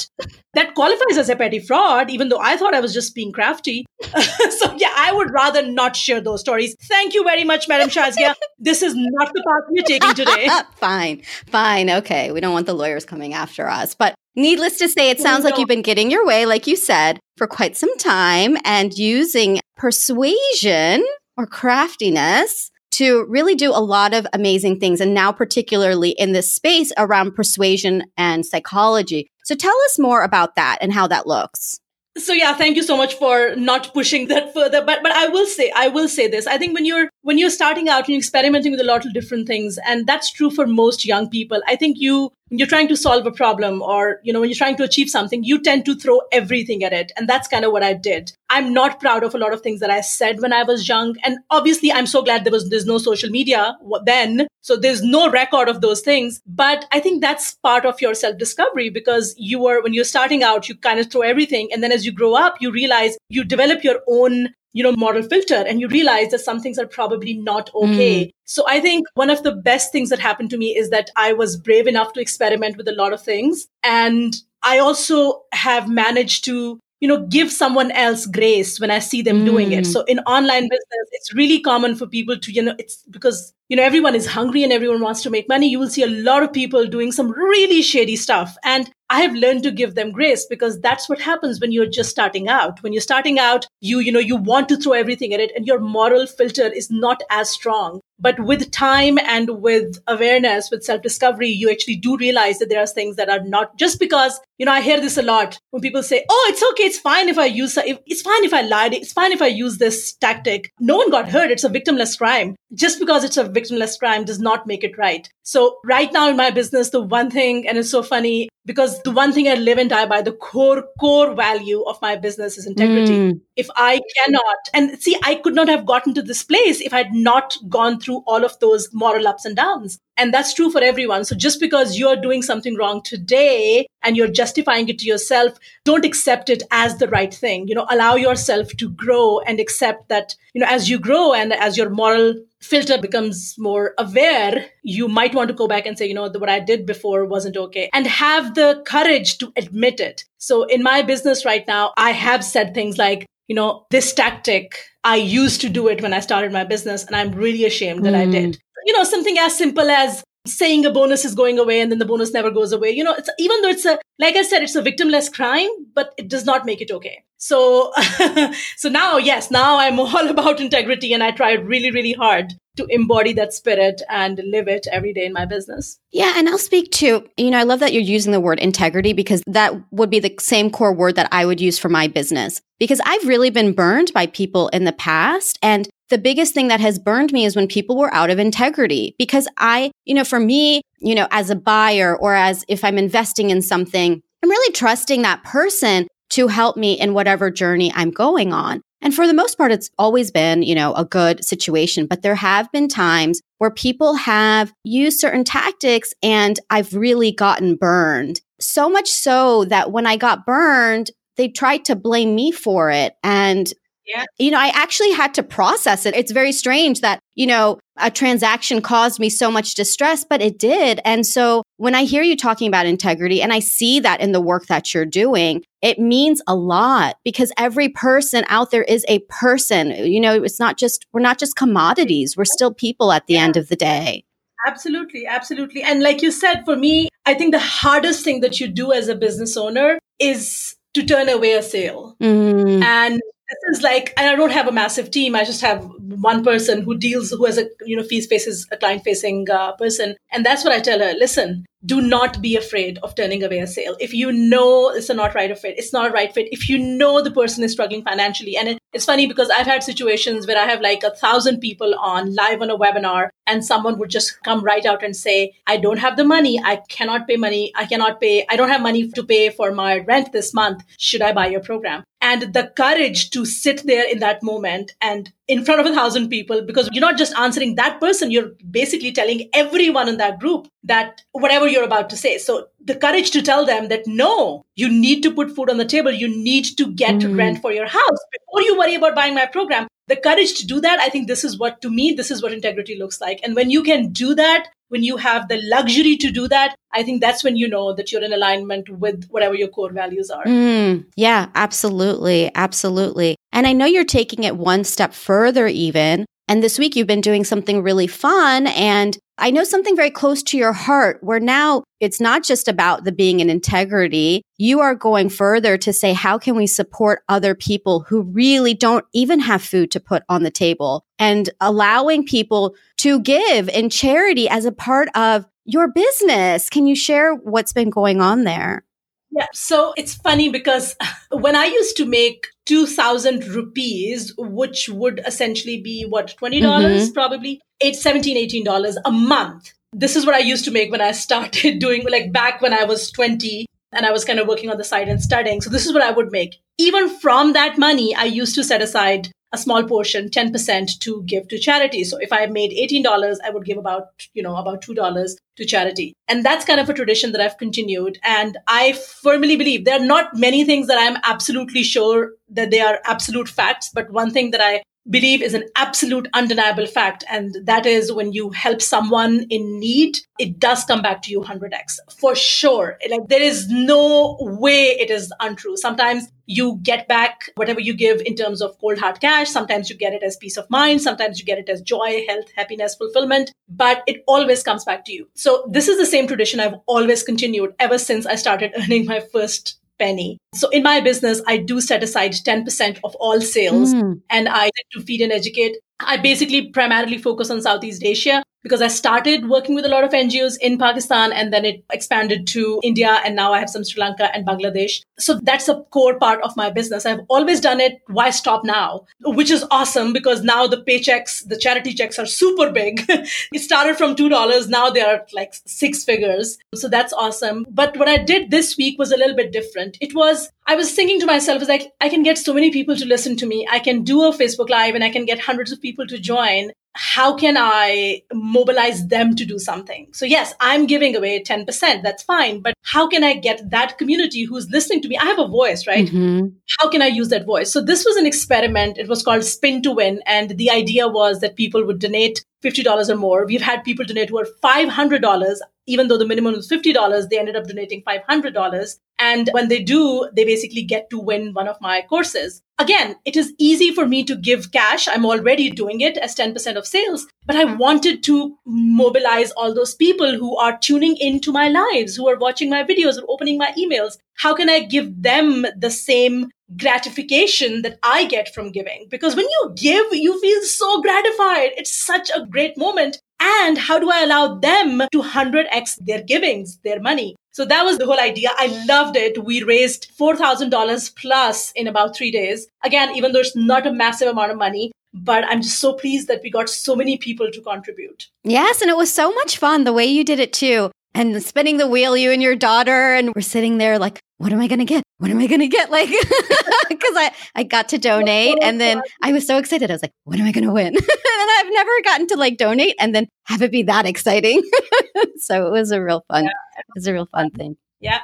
that 0.54 0.74
qualifies 0.74 1.16
as 1.16 1.28
a 1.28 1.36
petty 1.36 1.60
fraud, 1.60 2.10
even 2.10 2.28
though 2.28 2.40
I 2.40 2.56
thought 2.56 2.74
I 2.74 2.80
was 2.80 2.92
just 2.92 3.14
being 3.14 3.32
crafty. 3.32 3.86
so, 4.02 4.74
yeah, 4.76 4.92
I 4.96 5.12
would 5.14 5.32
rather 5.32 5.66
not 5.66 5.96
share 5.96 6.20
those 6.20 6.40
stories. 6.40 6.74
Thank 6.88 7.14
you 7.14 7.22
very 7.24 7.44
much, 7.44 7.68
Madam 7.68 7.88
Shazia. 7.88 8.34
this 8.58 8.82
is 8.82 8.94
not 8.96 9.32
the 9.32 9.42
path 9.46 9.68
we're 9.70 9.82
taking 9.82 10.14
today. 10.14 10.48
fine, 10.76 11.22
fine. 11.46 11.88
Okay. 11.88 12.32
We 12.32 12.40
don't 12.40 12.52
want 12.52 12.66
the 12.66 12.74
lawyers 12.74 13.04
coming 13.04 13.32
after 13.32 13.68
us. 13.68 13.94
But 13.94 14.14
needless 14.34 14.78
to 14.78 14.88
say, 14.88 15.10
it 15.10 15.20
oh, 15.20 15.22
sounds 15.22 15.44
like 15.44 15.56
you've 15.56 15.68
been 15.68 15.82
getting 15.82 16.10
your 16.10 16.26
way, 16.26 16.46
like 16.46 16.66
you 16.66 16.76
said, 16.76 17.20
for 17.36 17.46
quite 17.46 17.76
some 17.76 17.96
time 17.96 18.56
and 18.64 18.92
using 18.92 19.60
persuasion 19.76 21.04
or 21.36 21.46
craftiness 21.46 22.70
to 23.00 23.24
really 23.28 23.54
do 23.54 23.70
a 23.70 23.80
lot 23.80 24.12
of 24.12 24.26
amazing 24.34 24.78
things. 24.78 25.00
And 25.00 25.14
now, 25.14 25.32
particularly 25.32 26.10
in 26.10 26.32
this 26.32 26.52
space 26.52 26.92
around 26.98 27.34
persuasion 27.34 28.04
and 28.18 28.44
psychology. 28.44 29.26
So 29.44 29.54
tell 29.54 29.76
us 29.86 29.98
more 29.98 30.22
about 30.22 30.54
that 30.56 30.78
and 30.82 30.92
how 30.92 31.06
that 31.06 31.26
looks. 31.26 31.80
So 32.18 32.34
yeah, 32.34 32.52
thank 32.52 32.76
you 32.76 32.82
so 32.82 32.98
much 32.98 33.14
for 33.14 33.54
not 33.56 33.94
pushing 33.94 34.28
that 34.28 34.52
further. 34.52 34.84
But 34.84 35.02
but 35.02 35.12
I 35.12 35.28
will 35.28 35.46
say, 35.46 35.72
I 35.74 35.88
will 35.88 36.08
say 36.08 36.28
this. 36.28 36.46
I 36.46 36.58
think 36.58 36.74
when 36.74 36.84
you're 36.84 37.08
when 37.22 37.38
you're 37.38 37.50
starting 37.50 37.88
out 37.88 38.00
and 38.00 38.08
you're 38.10 38.18
experimenting 38.18 38.72
with 38.72 38.80
a 38.80 38.84
lot 38.92 39.06
of 39.06 39.14
different 39.14 39.46
things, 39.46 39.78
and 39.86 40.06
that's 40.06 40.30
true 40.30 40.50
for 40.50 40.66
most 40.66 41.06
young 41.06 41.30
people, 41.30 41.62
I 41.66 41.76
think 41.76 41.96
you 41.98 42.30
when 42.50 42.58
you're 42.58 42.68
trying 42.68 42.88
to 42.88 42.96
solve 42.96 43.26
a 43.26 43.32
problem 43.32 43.80
or 43.80 44.20
you 44.22 44.32
know 44.32 44.40
when 44.40 44.50
you're 44.50 44.56
trying 44.56 44.76
to 44.76 44.82
achieve 44.82 45.08
something 45.08 45.42
you 45.44 45.60
tend 45.60 45.84
to 45.84 45.94
throw 45.94 46.20
everything 46.32 46.84
at 46.84 46.92
it. 46.92 47.12
And 47.16 47.28
that's 47.28 47.48
kind 47.48 47.64
of 47.64 47.72
what 47.72 47.82
i 47.82 47.94
did. 47.94 48.32
I'm 48.50 48.72
not 48.72 49.00
proud 49.00 49.22
of 49.22 49.34
a 49.34 49.38
lot 49.38 49.52
of 49.52 49.62
things 49.62 49.80
that 49.80 49.90
i 49.90 50.00
said 50.00 50.40
when 50.40 50.52
i 50.52 50.62
was 50.62 50.88
young. 50.88 51.16
And 51.24 51.38
obviously 51.50 51.92
i'm 51.92 52.06
so 52.06 52.22
glad 52.22 52.44
there 52.44 52.52
was 52.52 52.68
there's 52.68 52.86
no 52.86 52.98
social 52.98 53.30
media 53.30 53.78
then. 54.04 54.46
So 54.62 54.76
there's 54.76 55.02
no 55.02 55.30
record 55.30 55.68
of 55.68 55.80
those 55.80 56.00
things. 56.00 56.40
But 56.46 56.86
i 56.92 57.00
think 57.00 57.20
that's 57.20 57.54
part 57.54 57.84
of 57.84 58.00
your 58.00 58.14
self 58.14 58.36
discovery 58.38 58.90
because 58.90 59.34
you 59.38 59.60
were 59.60 59.82
when 59.82 59.94
you're 59.94 60.04
starting 60.04 60.42
out 60.42 60.68
you 60.68 60.76
kind 60.76 61.00
of 61.00 61.10
throw 61.10 61.22
everything. 61.22 61.68
And 61.72 61.82
then 61.82 61.92
as 61.92 62.04
you 62.04 62.12
grow 62.12 62.34
up 62.34 62.56
you 62.60 62.70
realize 62.70 63.16
you 63.28 63.44
develop 63.44 63.84
your 63.84 64.00
own 64.08 64.48
you 64.72 64.82
know, 64.82 64.92
moral 64.92 65.22
filter 65.22 65.64
and 65.66 65.80
you 65.80 65.88
realize 65.88 66.30
that 66.30 66.40
some 66.40 66.60
things 66.60 66.78
are 66.78 66.86
probably 66.86 67.34
not 67.34 67.70
okay. 67.74 68.26
Mm. 68.26 68.32
So 68.44 68.64
I 68.68 68.80
think 68.80 69.06
one 69.14 69.30
of 69.30 69.42
the 69.42 69.52
best 69.52 69.92
things 69.92 70.10
that 70.10 70.18
happened 70.18 70.50
to 70.50 70.58
me 70.58 70.76
is 70.76 70.90
that 70.90 71.10
I 71.16 71.32
was 71.32 71.56
brave 71.56 71.86
enough 71.86 72.12
to 72.12 72.20
experiment 72.20 72.76
with 72.76 72.88
a 72.88 72.92
lot 72.92 73.12
of 73.12 73.22
things. 73.22 73.66
And 73.82 74.34
I 74.62 74.78
also 74.78 75.42
have 75.52 75.88
managed 75.88 76.44
to 76.44 76.80
you 77.00 77.08
know 77.08 77.26
give 77.26 77.50
someone 77.50 77.90
else 77.92 78.26
grace 78.26 78.78
when 78.78 78.90
i 78.90 78.98
see 78.98 79.22
them 79.22 79.40
mm. 79.40 79.46
doing 79.46 79.72
it 79.72 79.84
mm. 79.84 79.92
so 79.92 80.02
in 80.02 80.18
online 80.20 80.64
business 80.64 81.08
it's 81.12 81.34
really 81.34 81.58
common 81.58 81.94
for 81.96 82.06
people 82.06 82.38
to 82.38 82.52
you 82.52 82.62
know 82.62 82.74
it's 82.78 83.02
because 83.10 83.54
you 83.68 83.76
know 83.76 83.82
everyone 83.82 84.14
is 84.14 84.26
hungry 84.26 84.62
and 84.62 84.72
everyone 84.72 85.00
wants 85.00 85.22
to 85.22 85.30
make 85.30 85.48
money 85.48 85.66
you 85.66 85.78
will 85.78 85.88
see 85.88 86.02
a 86.02 86.06
lot 86.06 86.42
of 86.42 86.52
people 86.52 86.86
doing 86.86 87.10
some 87.10 87.30
really 87.30 87.80
shady 87.82 88.16
stuff 88.16 88.56
and 88.64 88.92
I 89.10 89.22
have 89.22 89.34
learned 89.34 89.64
to 89.64 89.72
give 89.72 89.96
them 89.96 90.12
grace 90.12 90.46
because 90.46 90.80
that's 90.80 91.08
what 91.08 91.20
happens 91.20 91.60
when 91.60 91.72
you're 91.72 91.84
just 91.86 92.10
starting 92.10 92.46
out. 92.46 92.80
When 92.80 92.92
you're 92.92 93.02
starting 93.02 93.40
out, 93.40 93.66
you, 93.80 93.98
you 93.98 94.12
know, 94.12 94.20
you 94.20 94.36
want 94.36 94.68
to 94.68 94.76
throw 94.76 94.92
everything 94.92 95.34
at 95.34 95.40
it 95.40 95.50
and 95.56 95.66
your 95.66 95.80
moral 95.80 96.28
filter 96.28 96.72
is 96.72 96.92
not 96.92 97.20
as 97.28 97.50
strong. 97.50 98.00
But 98.20 98.38
with 98.38 98.70
time 98.70 99.18
and 99.18 99.62
with 99.62 99.98
awareness, 100.06 100.70
with 100.70 100.84
self 100.84 101.00
discovery, 101.02 101.48
you 101.48 101.70
actually 101.70 101.96
do 101.96 102.18
realize 102.18 102.58
that 102.58 102.68
there 102.68 102.80
are 102.80 102.86
things 102.86 103.16
that 103.16 103.30
are 103.30 103.42
not 103.42 103.76
just 103.78 103.98
because, 103.98 104.38
you 104.58 104.66
know, 104.66 104.72
I 104.72 104.82
hear 104.82 105.00
this 105.00 105.16
a 105.16 105.22
lot 105.22 105.58
when 105.70 105.80
people 105.80 106.02
say, 106.02 106.24
Oh, 106.28 106.46
it's 106.50 106.62
okay. 106.72 106.84
It's 106.84 106.98
fine 106.98 107.30
if 107.30 107.38
I 107.38 107.46
use, 107.46 107.78
it's 107.78 108.22
fine 108.22 108.44
if 108.44 108.52
I 108.52 108.60
lied. 108.60 108.92
It's 108.92 109.12
fine 109.12 109.32
if 109.32 109.40
I 109.40 109.46
use 109.46 109.78
this 109.78 110.12
tactic. 110.12 110.70
No 110.78 110.98
one 110.98 111.10
got 111.10 111.30
hurt. 111.30 111.50
It's 111.50 111.64
a 111.64 111.70
victimless 111.70 112.18
crime. 112.18 112.56
Just 112.74 113.00
because 113.00 113.24
it's 113.24 113.38
a 113.38 113.44
victimless 113.44 113.98
crime 113.98 114.24
does 114.24 114.38
not 114.38 114.66
make 114.66 114.84
it 114.84 114.98
right. 114.98 115.26
So 115.42 115.78
right 115.84 116.12
now 116.12 116.28
in 116.28 116.36
my 116.36 116.50
business, 116.50 116.90
the 116.90 117.00
one 117.00 117.30
thing, 117.30 117.66
and 117.66 117.78
it's 117.78 117.90
so 117.90 118.02
funny 118.02 118.50
because 118.66 118.99
the 119.02 119.10
one 119.10 119.32
thing 119.32 119.48
I 119.48 119.54
live 119.54 119.78
and 119.78 119.90
die 119.90 120.06
by, 120.06 120.22
the 120.22 120.32
core, 120.32 120.84
core 120.98 121.34
value 121.34 121.82
of 121.82 122.00
my 122.00 122.16
business 122.16 122.58
is 122.58 122.66
integrity. 122.66 123.12
Mm. 123.12 123.40
If 123.56 123.68
I 123.76 124.00
cannot, 124.16 124.56
and 124.74 125.00
see, 125.02 125.16
I 125.22 125.36
could 125.36 125.54
not 125.54 125.68
have 125.68 125.86
gotten 125.86 126.14
to 126.14 126.22
this 126.22 126.42
place 126.42 126.80
if 126.80 126.92
I'd 126.94 127.12
not 127.12 127.56
gone 127.68 128.00
through 128.00 128.22
all 128.26 128.44
of 128.44 128.58
those 128.60 128.88
moral 128.92 129.28
ups 129.28 129.44
and 129.44 129.56
downs. 129.56 129.98
And 130.16 130.34
that's 130.34 130.52
true 130.52 130.70
for 130.70 130.82
everyone. 130.82 131.24
So 131.24 131.34
just 131.34 131.60
because 131.60 131.98
you're 131.98 132.20
doing 132.20 132.42
something 132.42 132.76
wrong 132.76 133.02
today 133.02 133.86
and 134.02 134.16
you're 134.16 134.28
justifying 134.28 134.88
it 134.88 134.98
to 135.00 135.06
yourself, 135.06 135.58
don't 135.84 136.04
accept 136.04 136.50
it 136.50 136.62
as 136.70 136.96
the 136.98 137.08
right 137.08 137.32
thing. 137.32 137.68
You 137.68 137.74
know, 137.74 137.86
allow 137.90 138.14
yourself 138.16 138.68
to 138.78 138.90
grow 138.90 139.40
and 139.40 139.60
accept 139.60 140.08
that, 140.08 140.34
you 140.54 140.60
know, 140.60 140.66
as 140.68 140.88
you 140.88 140.98
grow 140.98 141.32
and 141.32 141.52
as 141.52 141.76
your 141.76 141.90
moral 141.90 142.34
filter 142.60 142.98
becomes 142.98 143.54
more 143.58 143.94
aware, 143.98 144.66
you 144.82 145.08
might 145.08 145.34
want 145.34 145.48
to 145.48 145.54
go 145.54 145.66
back 145.66 145.86
and 145.86 145.96
say, 145.96 146.06
you 146.06 146.14
know, 146.14 146.30
what 146.30 146.48
I 146.48 146.60
did 146.60 146.86
before 146.86 147.24
wasn't 147.24 147.56
okay 147.56 147.90
and 147.92 148.06
have 148.06 148.54
the 148.54 148.82
courage 148.86 149.38
to 149.38 149.52
admit 149.56 150.00
it. 150.00 150.24
So 150.38 150.64
in 150.64 150.82
my 150.82 151.02
business 151.02 151.44
right 151.44 151.66
now, 151.66 151.92
I 151.96 152.10
have 152.10 152.44
said 152.44 152.74
things 152.74 152.98
like, 152.98 153.26
you 153.48 153.54
know, 153.54 153.86
this 153.90 154.12
tactic, 154.12 154.78
I 155.02 155.16
used 155.16 155.60
to 155.62 155.68
do 155.68 155.88
it 155.88 156.02
when 156.02 156.12
I 156.12 156.20
started 156.20 156.52
my 156.52 156.64
business 156.64 157.04
and 157.04 157.16
I'm 157.16 157.32
really 157.32 157.64
ashamed 157.64 158.04
that 158.04 158.14
mm. 158.14 158.20
I 158.20 158.26
did. 158.26 158.58
You 158.86 158.92
know, 158.92 159.04
something 159.04 159.36
as 159.38 159.56
simple 159.56 159.90
as 159.90 160.22
saying 160.56 160.84
a 160.86 160.90
bonus 160.90 161.24
is 161.24 161.34
going 161.34 161.58
away 161.58 161.80
and 161.80 161.90
then 161.90 161.98
the 161.98 162.04
bonus 162.04 162.32
never 162.32 162.50
goes 162.50 162.72
away. 162.72 162.90
You 162.90 163.04
know, 163.04 163.14
it's 163.14 163.30
even 163.38 163.62
though 163.62 163.68
it's 163.68 163.84
a 163.84 163.98
like 164.18 164.36
I 164.36 164.42
said, 164.42 164.62
it's 164.62 164.76
a 164.76 164.82
victimless 164.82 165.32
crime, 165.32 165.70
but 165.94 166.12
it 166.18 166.28
does 166.28 166.44
not 166.44 166.66
make 166.66 166.80
it 166.80 166.90
okay. 166.90 167.24
So 167.38 167.92
so 168.76 168.88
now, 168.88 169.16
yes, 169.16 169.50
now 169.50 169.78
I'm 169.78 169.98
all 169.98 170.28
about 170.36 170.60
integrity 170.60 171.12
and 171.12 171.22
I 171.22 171.30
try 171.30 171.52
really, 171.52 171.90
really 171.90 172.12
hard 172.12 172.52
to 172.76 172.86
embody 172.88 173.32
that 173.34 173.52
spirit 173.52 174.00
and 174.08 174.40
live 174.44 174.68
it 174.68 174.86
every 174.92 175.12
day 175.12 175.24
in 175.24 175.32
my 175.32 175.44
business. 175.44 175.98
Yeah, 176.12 176.34
and 176.36 176.48
I'll 176.48 176.58
speak 176.58 176.90
to, 176.92 177.26
you 177.36 177.50
know, 177.50 177.58
I 177.58 177.64
love 177.64 177.80
that 177.80 177.92
you're 177.92 178.02
using 178.02 178.32
the 178.32 178.40
word 178.40 178.60
integrity 178.60 179.12
because 179.12 179.42
that 179.46 179.74
would 179.92 180.10
be 180.10 180.20
the 180.20 180.34
same 180.38 180.70
core 180.70 180.92
word 180.92 181.16
that 181.16 181.28
I 181.32 181.44
would 181.44 181.60
use 181.60 181.78
for 181.78 181.88
my 181.88 182.06
business. 182.06 182.60
Because 182.78 183.00
I've 183.04 183.26
really 183.26 183.50
been 183.50 183.72
burned 183.72 184.12
by 184.14 184.26
people 184.26 184.68
in 184.68 184.84
the 184.84 184.92
past 184.92 185.58
and 185.62 185.88
the 186.10 186.18
biggest 186.18 186.52
thing 186.52 186.68
that 186.68 186.80
has 186.80 186.98
burned 186.98 187.32
me 187.32 187.44
is 187.44 187.56
when 187.56 187.68
people 187.68 187.96
were 187.96 188.12
out 188.12 188.30
of 188.30 188.38
integrity 188.38 189.14
because 189.18 189.48
I, 189.56 189.92
you 190.04 190.14
know, 190.14 190.24
for 190.24 190.40
me, 190.40 190.82
you 190.98 191.14
know, 191.14 191.28
as 191.30 191.50
a 191.50 191.56
buyer 191.56 192.16
or 192.16 192.34
as 192.34 192.64
if 192.68 192.84
I'm 192.84 192.98
investing 192.98 193.50
in 193.50 193.62
something, 193.62 194.20
I'm 194.42 194.50
really 194.50 194.72
trusting 194.72 195.22
that 195.22 195.44
person 195.44 196.08
to 196.30 196.48
help 196.48 196.76
me 196.76 196.98
in 196.98 197.14
whatever 197.14 197.50
journey 197.50 197.92
I'm 197.94 198.10
going 198.10 198.52
on. 198.52 198.82
And 199.02 199.14
for 199.14 199.26
the 199.26 199.34
most 199.34 199.56
part, 199.56 199.72
it's 199.72 199.90
always 199.98 200.30
been, 200.30 200.62
you 200.62 200.74
know, 200.74 200.92
a 200.94 201.04
good 201.04 201.44
situation. 201.44 202.06
But 202.06 202.22
there 202.22 202.34
have 202.34 202.70
been 202.70 202.88
times 202.88 203.40
where 203.58 203.70
people 203.70 204.14
have 204.14 204.72
used 204.84 205.20
certain 205.20 205.44
tactics 205.44 206.12
and 206.22 206.60
I've 206.68 206.94
really 206.94 207.32
gotten 207.32 207.76
burned. 207.76 208.40
So 208.60 208.90
much 208.90 209.08
so 209.08 209.64
that 209.66 209.90
when 209.90 210.06
I 210.06 210.16
got 210.16 210.44
burned, 210.44 211.10
they 211.36 211.48
tried 211.48 211.86
to 211.86 211.96
blame 211.96 212.34
me 212.34 212.52
for 212.52 212.90
it. 212.90 213.14
And 213.24 213.72
yeah. 214.10 214.24
You 214.38 214.50
know, 214.50 214.58
I 214.58 214.72
actually 214.74 215.12
had 215.12 215.34
to 215.34 215.42
process 215.42 216.04
it. 216.04 216.16
It's 216.16 216.32
very 216.32 216.52
strange 216.52 217.00
that, 217.00 217.20
you 217.34 217.46
know, 217.46 217.78
a 217.96 218.10
transaction 218.10 218.82
caused 218.82 219.20
me 219.20 219.28
so 219.28 219.50
much 219.50 219.74
distress, 219.74 220.24
but 220.28 220.42
it 220.42 220.58
did. 220.58 221.00
And 221.04 221.24
so 221.24 221.62
when 221.76 221.94
I 221.94 222.04
hear 222.04 222.22
you 222.22 222.36
talking 222.36 222.66
about 222.66 222.86
integrity 222.86 223.40
and 223.40 223.52
I 223.52 223.60
see 223.60 224.00
that 224.00 224.20
in 224.20 224.32
the 224.32 224.40
work 224.40 224.66
that 224.66 224.92
you're 224.92 225.04
doing, 225.06 225.62
it 225.80 225.98
means 225.98 226.42
a 226.46 226.54
lot 226.54 227.16
because 227.24 227.52
every 227.56 227.88
person 227.88 228.44
out 228.48 228.70
there 228.70 228.82
is 228.82 229.04
a 229.08 229.20
person. 229.28 229.90
You 229.90 230.20
know, 230.20 230.42
it's 230.42 230.58
not 230.58 230.76
just, 230.76 231.06
we're 231.12 231.20
not 231.20 231.38
just 231.38 231.54
commodities, 231.56 232.36
we're 232.36 232.44
still 232.44 232.74
people 232.74 233.12
at 233.12 233.26
the 233.26 233.34
yeah. 233.34 233.44
end 233.44 233.56
of 233.56 233.68
the 233.68 233.76
day. 233.76 234.24
Absolutely, 234.66 235.26
absolutely. 235.26 235.82
And 235.82 236.02
like 236.02 236.20
you 236.20 236.30
said, 236.30 236.64
for 236.64 236.76
me, 236.76 237.08
I 237.26 237.34
think 237.34 237.52
the 237.52 237.60
hardest 237.60 238.24
thing 238.24 238.40
that 238.40 238.60
you 238.60 238.68
do 238.68 238.92
as 238.92 239.08
a 239.08 239.14
business 239.14 239.56
owner 239.56 239.98
is 240.18 240.74
to 240.94 241.04
turn 241.04 241.28
away 241.28 241.52
a 241.52 241.62
sale. 241.62 242.16
Mm. 242.20 242.82
And 242.82 243.20
this 243.50 243.76
is 243.78 243.82
like 243.82 244.12
and 244.16 244.28
i 244.28 244.36
don't 244.36 244.52
have 244.52 244.68
a 244.68 244.72
massive 244.72 245.10
team. 245.10 245.34
I 245.34 245.44
just 245.44 245.60
have 245.62 245.84
one 245.98 246.44
person 246.44 246.82
who 246.82 246.96
deals 246.96 247.30
who 247.30 247.44
has 247.46 247.58
a 247.58 247.66
you 247.84 247.96
know 247.96 248.02
fees 248.02 248.26
faces 248.26 248.66
a 248.70 248.76
client 248.76 249.02
facing 249.04 249.50
uh, 249.50 249.72
person. 249.76 250.16
And 250.32 250.44
that's 250.44 250.64
what 250.64 250.72
i 250.72 250.80
tell 250.80 250.98
her. 251.00 251.12
Listen 251.14 251.64
do 251.84 252.00
not 252.00 252.42
be 252.42 252.56
afraid 252.56 252.98
of 253.02 253.14
turning 253.14 253.42
away 253.42 253.58
a 253.58 253.66
sale. 253.66 253.96
If 253.98 254.12
you 254.12 254.32
know 254.32 254.90
it's 254.90 255.08
a 255.08 255.14
not 255.14 255.34
right 255.34 255.50
of 255.50 255.58
fit, 255.58 255.78
it's 255.78 255.92
not 255.92 256.10
a 256.10 256.12
right 256.12 256.32
fit. 256.32 256.48
If 256.52 256.68
you 256.68 256.78
know 256.78 257.22
the 257.22 257.30
person 257.30 257.64
is 257.64 257.72
struggling 257.72 258.02
financially, 258.02 258.56
and 258.56 258.68
it, 258.68 258.78
it's 258.92 259.04
funny 259.04 259.26
because 259.26 259.50
I've 259.50 259.66
had 259.66 259.82
situations 259.82 260.46
where 260.46 260.58
I 260.58 260.66
have 260.66 260.80
like 260.80 261.02
a 261.02 261.14
thousand 261.14 261.60
people 261.60 261.94
on 261.98 262.34
live 262.34 262.60
on 262.60 262.70
a 262.70 262.76
webinar, 262.76 263.30
and 263.46 263.64
someone 263.64 263.98
would 263.98 264.10
just 264.10 264.42
come 264.42 264.62
right 264.62 264.84
out 264.84 265.02
and 265.02 265.16
say, 265.16 265.54
"I 265.66 265.78
don't 265.78 265.98
have 265.98 266.16
the 266.16 266.24
money. 266.24 266.60
I 266.62 266.76
cannot 266.88 267.26
pay 267.26 267.36
money. 267.36 267.72
I 267.74 267.86
cannot 267.86 268.20
pay. 268.20 268.46
I 268.48 268.56
don't 268.56 268.68
have 268.68 268.82
money 268.82 269.08
to 269.08 269.24
pay 269.24 269.50
for 269.50 269.72
my 269.72 269.98
rent 270.00 270.32
this 270.32 270.52
month. 270.52 270.84
Should 270.98 271.22
I 271.22 271.32
buy 271.32 271.46
your 271.48 271.60
program?" 271.60 272.04
And 272.20 272.52
the 272.52 272.70
courage 272.76 273.30
to 273.30 273.46
sit 273.46 273.84
there 273.86 274.06
in 274.06 274.18
that 274.18 274.42
moment 274.42 274.92
and 275.00 275.32
in 275.50 275.64
front 275.64 275.80
of 275.80 275.86
a 275.86 275.92
thousand 275.92 276.28
people, 276.28 276.62
because 276.62 276.88
you're 276.92 277.00
not 277.00 277.18
just 277.18 277.36
answering 277.36 277.74
that 277.74 278.00
person, 278.00 278.30
you're 278.30 278.52
basically 278.70 279.10
telling 279.10 279.48
everyone 279.52 280.08
in 280.08 280.16
that 280.18 280.38
group 280.38 280.68
that 280.84 281.22
whatever 281.32 281.66
you're 281.66 281.84
about 281.84 282.08
to 282.10 282.16
say. 282.16 282.38
So 282.38 282.68
the 282.84 282.94
courage 282.94 283.32
to 283.32 283.42
tell 283.42 283.66
them 283.66 283.88
that 283.88 284.06
no, 284.06 284.64
you 284.76 284.88
need 284.88 285.24
to 285.24 285.34
put 285.34 285.50
food 285.50 285.68
on 285.68 285.76
the 285.76 285.84
table. 285.84 286.12
You 286.12 286.28
need 286.28 286.66
to 286.76 286.86
get 286.86 287.16
mm. 287.16 287.36
rent 287.36 287.60
for 287.60 287.72
your 287.72 287.88
house 287.88 288.20
before 288.30 288.62
you 288.62 288.78
worry 288.78 288.94
about 288.94 289.16
buying 289.16 289.34
my 289.34 289.46
program. 289.46 289.88
The 290.06 290.16
courage 290.16 290.54
to 290.60 290.66
do 290.66 290.80
that, 290.80 291.00
I 291.00 291.08
think 291.08 291.26
this 291.26 291.42
is 291.42 291.58
what, 291.58 291.82
to 291.82 291.90
me, 291.90 292.12
this 292.12 292.30
is 292.30 292.42
what 292.42 292.52
integrity 292.52 292.96
looks 292.96 293.20
like. 293.20 293.40
And 293.42 293.56
when 293.56 293.70
you 293.70 293.82
can 293.82 294.12
do 294.12 294.36
that, 294.36 294.68
when 294.90 295.02
you 295.04 295.16
have 295.16 295.48
the 295.48 295.60
luxury 295.62 296.16
to 296.16 296.30
do 296.30 296.48
that, 296.48 296.74
I 296.92 297.02
think 297.02 297.20
that's 297.20 297.42
when 297.42 297.56
you 297.56 297.68
know 297.68 297.94
that 297.94 298.10
you're 298.10 298.22
in 298.22 298.32
alignment 298.32 298.88
with 298.90 299.28
whatever 299.30 299.54
your 299.54 299.68
core 299.68 299.92
values 299.92 300.30
are. 300.30 300.44
Mm, 300.44 301.06
yeah, 301.16 301.48
absolutely. 301.54 302.50
Absolutely. 302.54 303.36
And 303.52 303.66
I 303.66 303.72
know 303.72 303.86
you're 303.86 304.04
taking 304.04 304.44
it 304.44 304.56
one 304.56 304.84
step 304.84 305.14
further, 305.14 305.68
even. 305.68 306.26
And 306.48 306.64
this 306.64 306.80
week 306.80 306.96
you've 306.96 307.06
been 307.06 307.20
doing 307.20 307.44
something 307.44 307.80
really 307.80 308.08
fun 308.08 308.66
and 308.66 309.16
I 309.38 309.50
know 309.50 309.64
something 309.64 309.96
very 309.96 310.10
close 310.10 310.42
to 310.42 310.58
your 310.58 310.74
heart 310.74 311.18
where 311.22 311.40
now 311.40 311.84
it's 311.98 312.20
not 312.20 312.44
just 312.44 312.68
about 312.68 313.04
the 313.04 313.12
being 313.12 313.40
in 313.40 313.48
integrity. 313.48 314.42
You 314.58 314.80
are 314.80 314.94
going 314.94 315.30
further 315.30 315.78
to 315.78 315.94
say, 315.94 316.12
how 316.12 316.36
can 316.36 316.56
we 316.56 316.66
support 316.66 317.22
other 317.26 317.54
people 317.54 318.00
who 318.00 318.20
really 318.20 318.74
don't 318.74 319.04
even 319.14 319.40
have 319.40 319.62
food 319.62 319.90
to 319.92 320.00
put 320.00 320.24
on 320.28 320.42
the 320.42 320.50
table 320.50 321.06
and 321.18 321.48
allowing 321.60 322.26
people 322.26 322.74
to 323.00 323.20
give 323.20 323.68
in 323.68 323.90
charity 323.90 324.48
as 324.48 324.64
a 324.64 324.72
part 324.72 325.08
of 325.14 325.46
your 325.64 325.88
business? 325.88 326.68
Can 326.68 326.86
you 326.86 326.96
share 326.96 327.34
what's 327.34 327.72
been 327.72 327.90
going 327.90 328.20
on 328.20 328.44
there? 328.44 328.84
Yeah, 329.30 329.46
so 329.52 329.94
it's 329.96 330.14
funny 330.14 330.48
because 330.48 330.96
when 331.30 331.54
I 331.54 331.66
used 331.66 331.96
to 331.98 332.04
make 332.04 332.48
2000 332.66 333.46
rupees, 333.46 334.34
which 334.36 334.88
would 334.88 335.20
essentially 335.26 335.80
be 335.80 336.04
what, 336.04 336.34
$20 336.40 336.62
mm-hmm. 336.62 337.12
probably, 337.12 337.60
it's 337.80 338.02
17 338.02 338.64
$18 338.64 338.96
a 339.04 339.10
month. 339.10 339.72
This 339.92 340.16
is 340.16 340.26
what 340.26 340.34
I 340.34 340.38
used 340.38 340.64
to 340.66 340.70
make 340.70 340.90
when 340.90 341.00
I 341.00 341.12
started 341.12 341.78
doing, 341.80 342.04
like 342.08 342.32
back 342.32 342.60
when 342.60 342.74
I 342.74 342.84
was 342.84 343.10
20 343.12 343.66
and 343.92 344.06
I 344.06 344.10
was 344.10 344.24
kind 344.24 344.38
of 344.38 344.48
working 344.48 344.70
on 344.70 344.78
the 344.78 344.84
side 344.84 345.08
and 345.08 345.22
studying. 345.22 345.60
So 345.60 345.70
this 345.70 345.86
is 345.86 345.92
what 345.92 346.02
I 346.02 346.10
would 346.10 346.32
make. 346.32 346.60
Even 346.78 347.08
from 347.08 347.52
that 347.52 347.78
money, 347.78 348.14
I 348.14 348.24
used 348.24 348.54
to 348.56 348.64
set 348.64 348.82
aside 348.82 349.30
a 349.52 349.58
small 349.58 349.82
portion, 349.84 350.28
10% 350.28 350.98
to 351.00 351.22
give 351.24 351.48
to 351.48 351.58
charity. 351.58 352.04
So 352.04 352.18
if 352.18 352.32
I 352.32 352.46
made 352.46 352.70
$18, 352.70 353.38
I 353.44 353.50
would 353.50 353.64
give 353.64 353.78
about, 353.78 354.08
you 354.32 354.42
know, 354.42 354.56
about 354.56 354.82
$2 354.82 355.36
to 355.56 355.64
charity. 355.64 356.14
And 356.28 356.44
that's 356.44 356.64
kind 356.64 356.80
of 356.80 356.88
a 356.88 356.94
tradition 356.94 357.32
that 357.32 357.40
I've 357.40 357.58
continued. 357.58 358.18
And 358.22 358.56
I 358.68 358.92
firmly 358.92 359.56
believe 359.56 359.84
there 359.84 360.00
are 360.00 360.04
not 360.04 360.36
many 360.36 360.64
things 360.64 360.86
that 360.86 360.98
I'm 360.98 361.20
absolutely 361.24 361.82
sure 361.82 362.32
that 362.50 362.70
they 362.70 362.80
are 362.80 363.00
absolute 363.04 363.48
facts. 363.48 363.90
But 363.92 364.10
one 364.10 364.30
thing 364.30 364.52
that 364.52 364.60
I 364.62 364.82
believe 365.08 365.42
is 365.42 365.54
an 365.54 365.64
absolute 365.76 366.28
undeniable 366.34 366.86
fact. 366.86 367.24
And 367.28 367.56
that 367.64 367.86
is 367.86 368.12
when 368.12 368.32
you 368.32 368.50
help 368.50 368.82
someone 368.82 369.46
in 369.50 369.78
need, 369.78 370.18
it 370.38 370.58
does 370.58 370.84
come 370.84 371.02
back 371.02 371.22
to 371.22 371.30
you 371.30 371.40
100x 371.40 371.98
for 372.18 372.34
sure. 372.34 372.98
Like 373.08 373.28
there 373.28 373.42
is 373.42 373.68
no 373.68 374.36
way 374.40 374.90
it 374.98 375.10
is 375.10 375.32
untrue. 375.40 375.76
Sometimes 375.76 376.28
you 376.46 376.78
get 376.82 377.06
back 377.06 377.48
whatever 377.54 377.80
you 377.80 377.94
give 377.94 378.20
in 378.26 378.34
terms 378.34 378.60
of 378.60 378.76
cold 378.80 378.98
hard 378.98 379.20
cash. 379.20 379.48
Sometimes 379.48 379.88
you 379.88 379.96
get 379.96 380.12
it 380.12 380.22
as 380.22 380.36
peace 380.36 380.56
of 380.56 380.68
mind. 380.68 381.00
Sometimes 381.00 381.38
you 381.38 381.44
get 381.44 381.58
it 381.58 381.68
as 381.68 381.80
joy, 381.80 382.24
health, 382.28 382.46
happiness, 382.56 382.96
fulfillment, 382.96 383.52
but 383.68 384.02
it 384.06 384.24
always 384.26 384.62
comes 384.62 384.84
back 384.84 385.04
to 385.04 385.12
you. 385.12 385.28
So 385.34 385.68
this 385.70 385.86
is 385.88 385.98
the 385.98 386.06
same 386.06 386.26
tradition 386.26 386.58
I've 386.58 386.80
always 386.86 387.22
continued 387.22 387.74
ever 387.78 387.98
since 387.98 388.26
I 388.26 388.34
started 388.34 388.72
earning 388.76 389.06
my 389.06 389.20
first 389.20 389.79
penny. 390.00 390.38
So 390.54 390.68
in 390.70 390.82
my 390.82 391.00
business, 391.00 391.40
I 391.46 391.58
do 391.58 391.80
set 391.80 392.02
aside 392.02 392.32
10% 392.32 392.98
of 393.04 393.14
all 393.16 393.40
sales 393.40 393.94
mm. 393.94 394.20
and 394.30 394.48
I 394.48 394.70
to 394.92 395.02
feed 395.02 395.20
and 395.20 395.32
educate. 395.32 395.76
I 396.00 396.16
basically 396.16 396.70
primarily 396.70 397.18
focus 397.18 397.50
on 397.50 397.60
Southeast 397.60 398.02
Asia 398.02 398.42
because 398.62 398.82
I 398.82 398.88
started 398.88 399.48
working 399.48 399.74
with 399.74 399.84
a 399.84 399.88
lot 399.88 400.04
of 400.04 400.10
NGOs 400.10 400.58
in 400.60 400.78
Pakistan 400.78 401.32
and 401.32 401.52
then 401.52 401.64
it 401.64 401.84
expanded 401.92 402.46
to 402.48 402.80
India 402.82 403.20
and 403.24 403.34
now 403.34 403.52
I 403.52 403.60
have 403.60 403.70
some 403.70 403.84
Sri 403.84 404.00
Lanka 404.00 404.34
and 404.34 404.46
Bangladesh. 404.46 405.02
So 405.18 405.38
that's 405.42 405.68
a 405.68 405.82
core 405.90 406.18
part 406.18 406.42
of 406.42 406.56
my 406.56 406.70
business. 406.70 407.06
I've 407.06 407.20
always 407.28 407.60
done 407.60 407.80
it. 407.80 408.00
Why 408.08 408.30
stop 408.30 408.64
now? 408.64 409.06
Which 409.24 409.50
is 409.50 409.64
awesome 409.70 410.12
because 410.12 410.42
now 410.42 410.66
the 410.66 410.82
paychecks, 410.82 411.46
the 411.46 411.56
charity 411.56 411.94
checks 411.94 412.18
are 412.18 412.26
super 412.26 412.70
big. 412.70 413.04
it 413.08 413.60
started 413.60 413.96
from 413.96 414.16
$2. 414.16 414.68
Now 414.68 414.90
they 414.90 415.00
are 415.00 415.26
like 415.32 415.54
six 415.66 416.04
figures. 416.04 416.58
So 416.74 416.88
that's 416.88 417.12
awesome. 417.12 417.66
But 417.70 417.96
what 417.96 418.08
I 418.08 418.18
did 418.18 418.50
this 418.50 418.76
week 418.76 418.98
was 418.98 419.12
a 419.12 419.16
little 419.16 419.36
bit 419.36 419.52
different. 419.52 419.96
It 420.00 420.14
was, 420.14 420.50
I 420.66 420.74
was 420.74 420.92
thinking 420.92 421.20
to 421.20 421.26
myself, 421.26 421.62
I 421.62 421.66
like, 421.66 421.92
I 422.00 422.08
can 422.08 422.22
get 422.22 422.38
so 422.38 422.52
many 422.52 422.70
people 422.70 422.96
to 422.96 423.04
listen 423.04 423.36
to 423.36 423.46
me. 423.46 423.66
I 423.70 423.78
can 423.78 424.02
do 424.02 424.22
a 424.24 424.32
Facebook 424.32 424.68
live 424.68 424.94
and 424.94 425.04
I 425.04 425.10
can 425.10 425.24
get 425.24 425.40
hundreds 425.40 425.72
of 425.72 425.80
people 425.80 426.06
to 426.06 426.18
join 426.18 426.72
how 426.94 427.36
can 427.36 427.56
I 427.58 428.22
mobilize 428.32 429.06
them 429.06 429.36
to 429.36 429.44
do 429.44 429.58
something? 429.58 430.08
So, 430.12 430.24
yes, 430.24 430.54
I'm 430.60 430.86
giving 430.86 431.14
away 431.16 431.42
10%. 431.42 432.02
That's 432.02 432.22
fine. 432.22 432.60
But 432.60 432.74
how 432.82 433.08
can 433.08 433.22
I 433.22 433.34
get 433.34 433.70
that 433.70 433.98
community 433.98 434.44
who's 434.44 434.68
listening 434.70 435.02
to 435.02 435.08
me? 435.08 435.16
I 435.16 435.24
have 435.24 435.38
a 435.38 435.46
voice, 435.46 435.86
right? 435.86 436.06
Mm-hmm. 436.06 436.48
How 436.78 436.88
can 436.90 437.02
I 437.02 437.06
use 437.06 437.28
that 437.28 437.46
voice? 437.46 437.72
So, 437.72 437.80
this 437.80 438.04
was 438.04 438.16
an 438.16 438.26
experiment. 438.26 438.98
It 438.98 439.08
was 439.08 439.22
called 439.22 439.44
Spin 439.44 439.82
to 439.82 439.92
Win. 439.92 440.20
And 440.26 440.50
the 440.50 440.70
idea 440.70 441.08
was 441.08 441.40
that 441.40 441.56
people 441.56 441.84
would 441.86 442.00
donate 442.00 442.44
$50 442.62 443.08
or 443.08 443.16
more. 443.16 443.46
We've 443.46 443.62
had 443.62 443.84
people 443.84 444.04
donate 444.04 444.30
who 444.30 444.38
are 444.38 444.48
$500 444.62 445.58
even 445.90 446.06
though 446.06 446.16
the 446.16 446.26
minimum 446.26 446.54
was 446.54 446.68
$50, 446.68 447.28
they 447.28 447.38
ended 447.38 447.56
up 447.56 447.66
donating 447.66 448.02
$500. 448.02 448.98
And 449.18 449.50
when 449.52 449.68
they 449.68 449.82
do, 449.82 450.28
they 450.32 450.44
basically 450.44 450.82
get 450.82 451.10
to 451.10 451.18
win 451.18 451.52
one 451.52 451.68
of 451.68 451.80
my 451.80 452.02
courses. 452.08 452.62
Again, 452.78 453.16
it 453.24 453.36
is 453.36 453.52
easy 453.58 453.92
for 453.92 454.06
me 454.06 454.24
to 454.24 454.36
give 454.36 454.72
cash. 454.72 455.08
I'm 455.08 455.26
already 455.26 455.68
doing 455.68 456.00
it 456.00 456.16
as 456.16 456.34
10% 456.34 456.76
of 456.76 456.86
sales, 456.86 457.26
but 457.44 457.56
I 457.56 457.64
mm-hmm. 457.64 457.78
wanted 457.78 458.22
to 458.24 458.56
mobilize 458.64 459.50
all 459.50 459.74
those 459.74 459.94
people 459.94 460.38
who 460.38 460.56
are 460.56 460.78
tuning 460.78 461.16
into 461.18 461.52
my 461.52 461.68
lives, 461.68 462.16
who 462.16 462.28
are 462.28 462.38
watching 462.38 462.70
my 462.70 462.84
videos 462.84 463.18
or 463.18 463.26
opening 463.28 463.58
my 463.58 463.72
emails. 463.76 464.16
How 464.38 464.54
can 464.54 464.70
I 464.70 464.80
give 464.80 465.22
them 465.22 465.66
the 465.76 465.90
same 465.90 466.50
gratification 466.76 467.82
that 467.82 467.98
I 468.02 468.24
get 468.26 468.54
from 468.54 468.70
giving? 468.70 469.08
Because 469.10 469.36
when 469.36 469.46
you 469.46 469.72
give, 469.76 470.06
you 470.12 470.40
feel 470.40 470.62
so 470.62 471.02
gratified. 471.02 471.72
It's 471.76 471.94
such 471.94 472.30
a 472.30 472.46
great 472.46 472.78
moment. 472.78 473.20
And 473.40 473.78
how 473.78 473.98
do 473.98 474.10
I 474.10 474.22
allow 474.22 474.54
them 474.54 475.02
to 475.12 475.22
100x 475.22 475.98
their 476.04 476.22
givings, 476.22 476.78
their 476.84 477.00
money? 477.00 477.36
So 477.52 477.64
that 477.64 477.84
was 477.84 477.98
the 477.98 478.06
whole 478.06 478.20
idea. 478.20 478.50
I 478.56 478.84
loved 478.86 479.16
it. 479.16 479.44
We 479.44 479.62
raised 479.62 480.12
$4,000 480.18 481.16
plus 481.16 481.72
in 481.72 481.86
about 481.86 482.14
three 482.14 482.30
days. 482.30 482.68
Again, 482.84 483.16
even 483.16 483.32
though 483.32 483.40
it's 483.40 483.56
not 483.56 483.86
a 483.86 483.92
massive 483.92 484.28
amount 484.28 484.52
of 484.52 484.58
money, 484.58 484.92
but 485.12 485.44
I'm 485.44 485.62
just 485.62 485.80
so 485.80 485.94
pleased 485.94 486.28
that 486.28 486.40
we 486.42 486.50
got 486.50 486.68
so 486.68 486.94
many 486.94 487.16
people 487.16 487.50
to 487.50 487.60
contribute. 487.60 488.28
Yes, 488.44 488.80
and 488.80 488.90
it 488.90 488.96
was 488.96 489.12
so 489.12 489.32
much 489.32 489.58
fun 489.58 489.84
the 489.84 489.92
way 489.92 490.04
you 490.04 490.22
did 490.22 490.38
it 490.38 490.52
too. 490.52 490.90
And 491.14 491.42
spinning 491.42 491.76
the 491.76 491.88
wheel, 491.88 492.16
you 492.16 492.30
and 492.30 492.40
your 492.40 492.54
daughter, 492.54 493.14
and 493.14 493.34
we're 493.34 493.42
sitting 493.42 493.78
there 493.78 493.98
like, 493.98 494.20
what 494.38 494.52
am 494.52 494.60
I 494.60 494.68
going 494.68 494.78
to 494.78 494.84
get? 494.84 495.02
What 495.18 495.30
am 495.30 495.38
I 495.38 495.46
going 495.46 495.60
to 495.60 495.66
get? 495.66 495.90
Like, 495.90 496.08
because 496.88 497.14
I, 497.16 497.32
I 497.54 497.62
got 497.62 497.90
to 497.90 497.98
donate 497.98 498.58
oh, 498.62 498.66
and 498.66 498.80
then 498.80 499.02
I 499.22 499.32
was 499.32 499.46
so 499.46 499.58
excited. 499.58 499.90
I 499.90 499.94
was 499.94 500.02
like, 500.02 500.12
what 500.24 500.38
am 500.38 500.46
I 500.46 500.52
going 500.52 500.64
to 500.64 500.72
win? 500.72 500.86
and 500.96 500.96
I've 500.96 501.72
never 501.72 501.90
gotten 502.04 502.26
to 502.28 502.36
like 502.36 502.56
donate 502.56 502.94
and 502.98 503.14
then 503.14 503.26
have 503.44 503.60
it 503.60 503.70
be 503.70 503.82
that 503.82 504.06
exciting. 504.06 504.62
so 505.36 505.66
it 505.66 505.70
was 505.70 505.90
a 505.90 506.02
real 506.02 506.24
fun, 506.28 506.44
yeah. 506.44 506.50
it 506.78 506.86
was 506.94 507.06
a 507.06 507.12
real 507.12 507.26
fun 507.26 507.50
thing. 507.50 507.76
Yeah. 508.00 508.20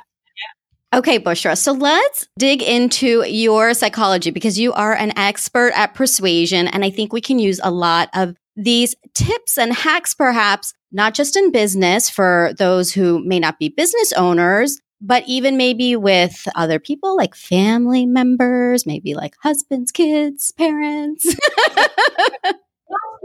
Okay, 0.94 1.18
Bushra. 1.18 1.58
So 1.58 1.72
let's 1.72 2.26
dig 2.38 2.62
into 2.62 3.22
your 3.24 3.74
psychology 3.74 4.30
because 4.30 4.58
you 4.58 4.72
are 4.72 4.94
an 4.94 5.12
expert 5.18 5.72
at 5.74 5.92
persuasion. 5.92 6.68
And 6.68 6.84
I 6.84 6.90
think 6.90 7.12
we 7.12 7.20
can 7.20 7.38
use 7.38 7.60
a 7.62 7.70
lot 7.70 8.08
of 8.14 8.34
these 8.56 8.94
tips 9.12 9.58
and 9.58 9.74
hacks, 9.74 10.14
perhaps, 10.14 10.72
not 10.92 11.14
just 11.14 11.36
in 11.36 11.52
business 11.52 12.08
for 12.08 12.52
those 12.58 12.92
who 12.92 13.24
may 13.24 13.38
not 13.38 13.58
be 13.58 13.68
business 13.68 14.12
owners, 14.12 14.80
but 15.00 15.24
even 15.26 15.56
maybe 15.56 15.96
with 15.96 16.46
other 16.54 16.78
people 16.78 17.16
like 17.16 17.34
family 17.34 18.06
members, 18.06 18.86
maybe 18.86 19.14
like 19.14 19.34
husbands, 19.42 19.92
kids, 19.92 20.52
parents. 20.52 21.24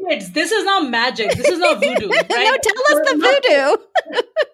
kids, 0.10 0.32
this 0.32 0.52
is 0.52 0.66
not 0.66 0.90
magic. 0.90 1.32
This 1.32 1.48
is 1.48 1.60
not 1.60 1.80
voodoo. 1.80 2.10
Right? 2.12 2.30
no, 2.30 2.58
tell 2.62 3.00
us 3.00 3.12
the 3.12 3.18
voodoo. 3.18 4.22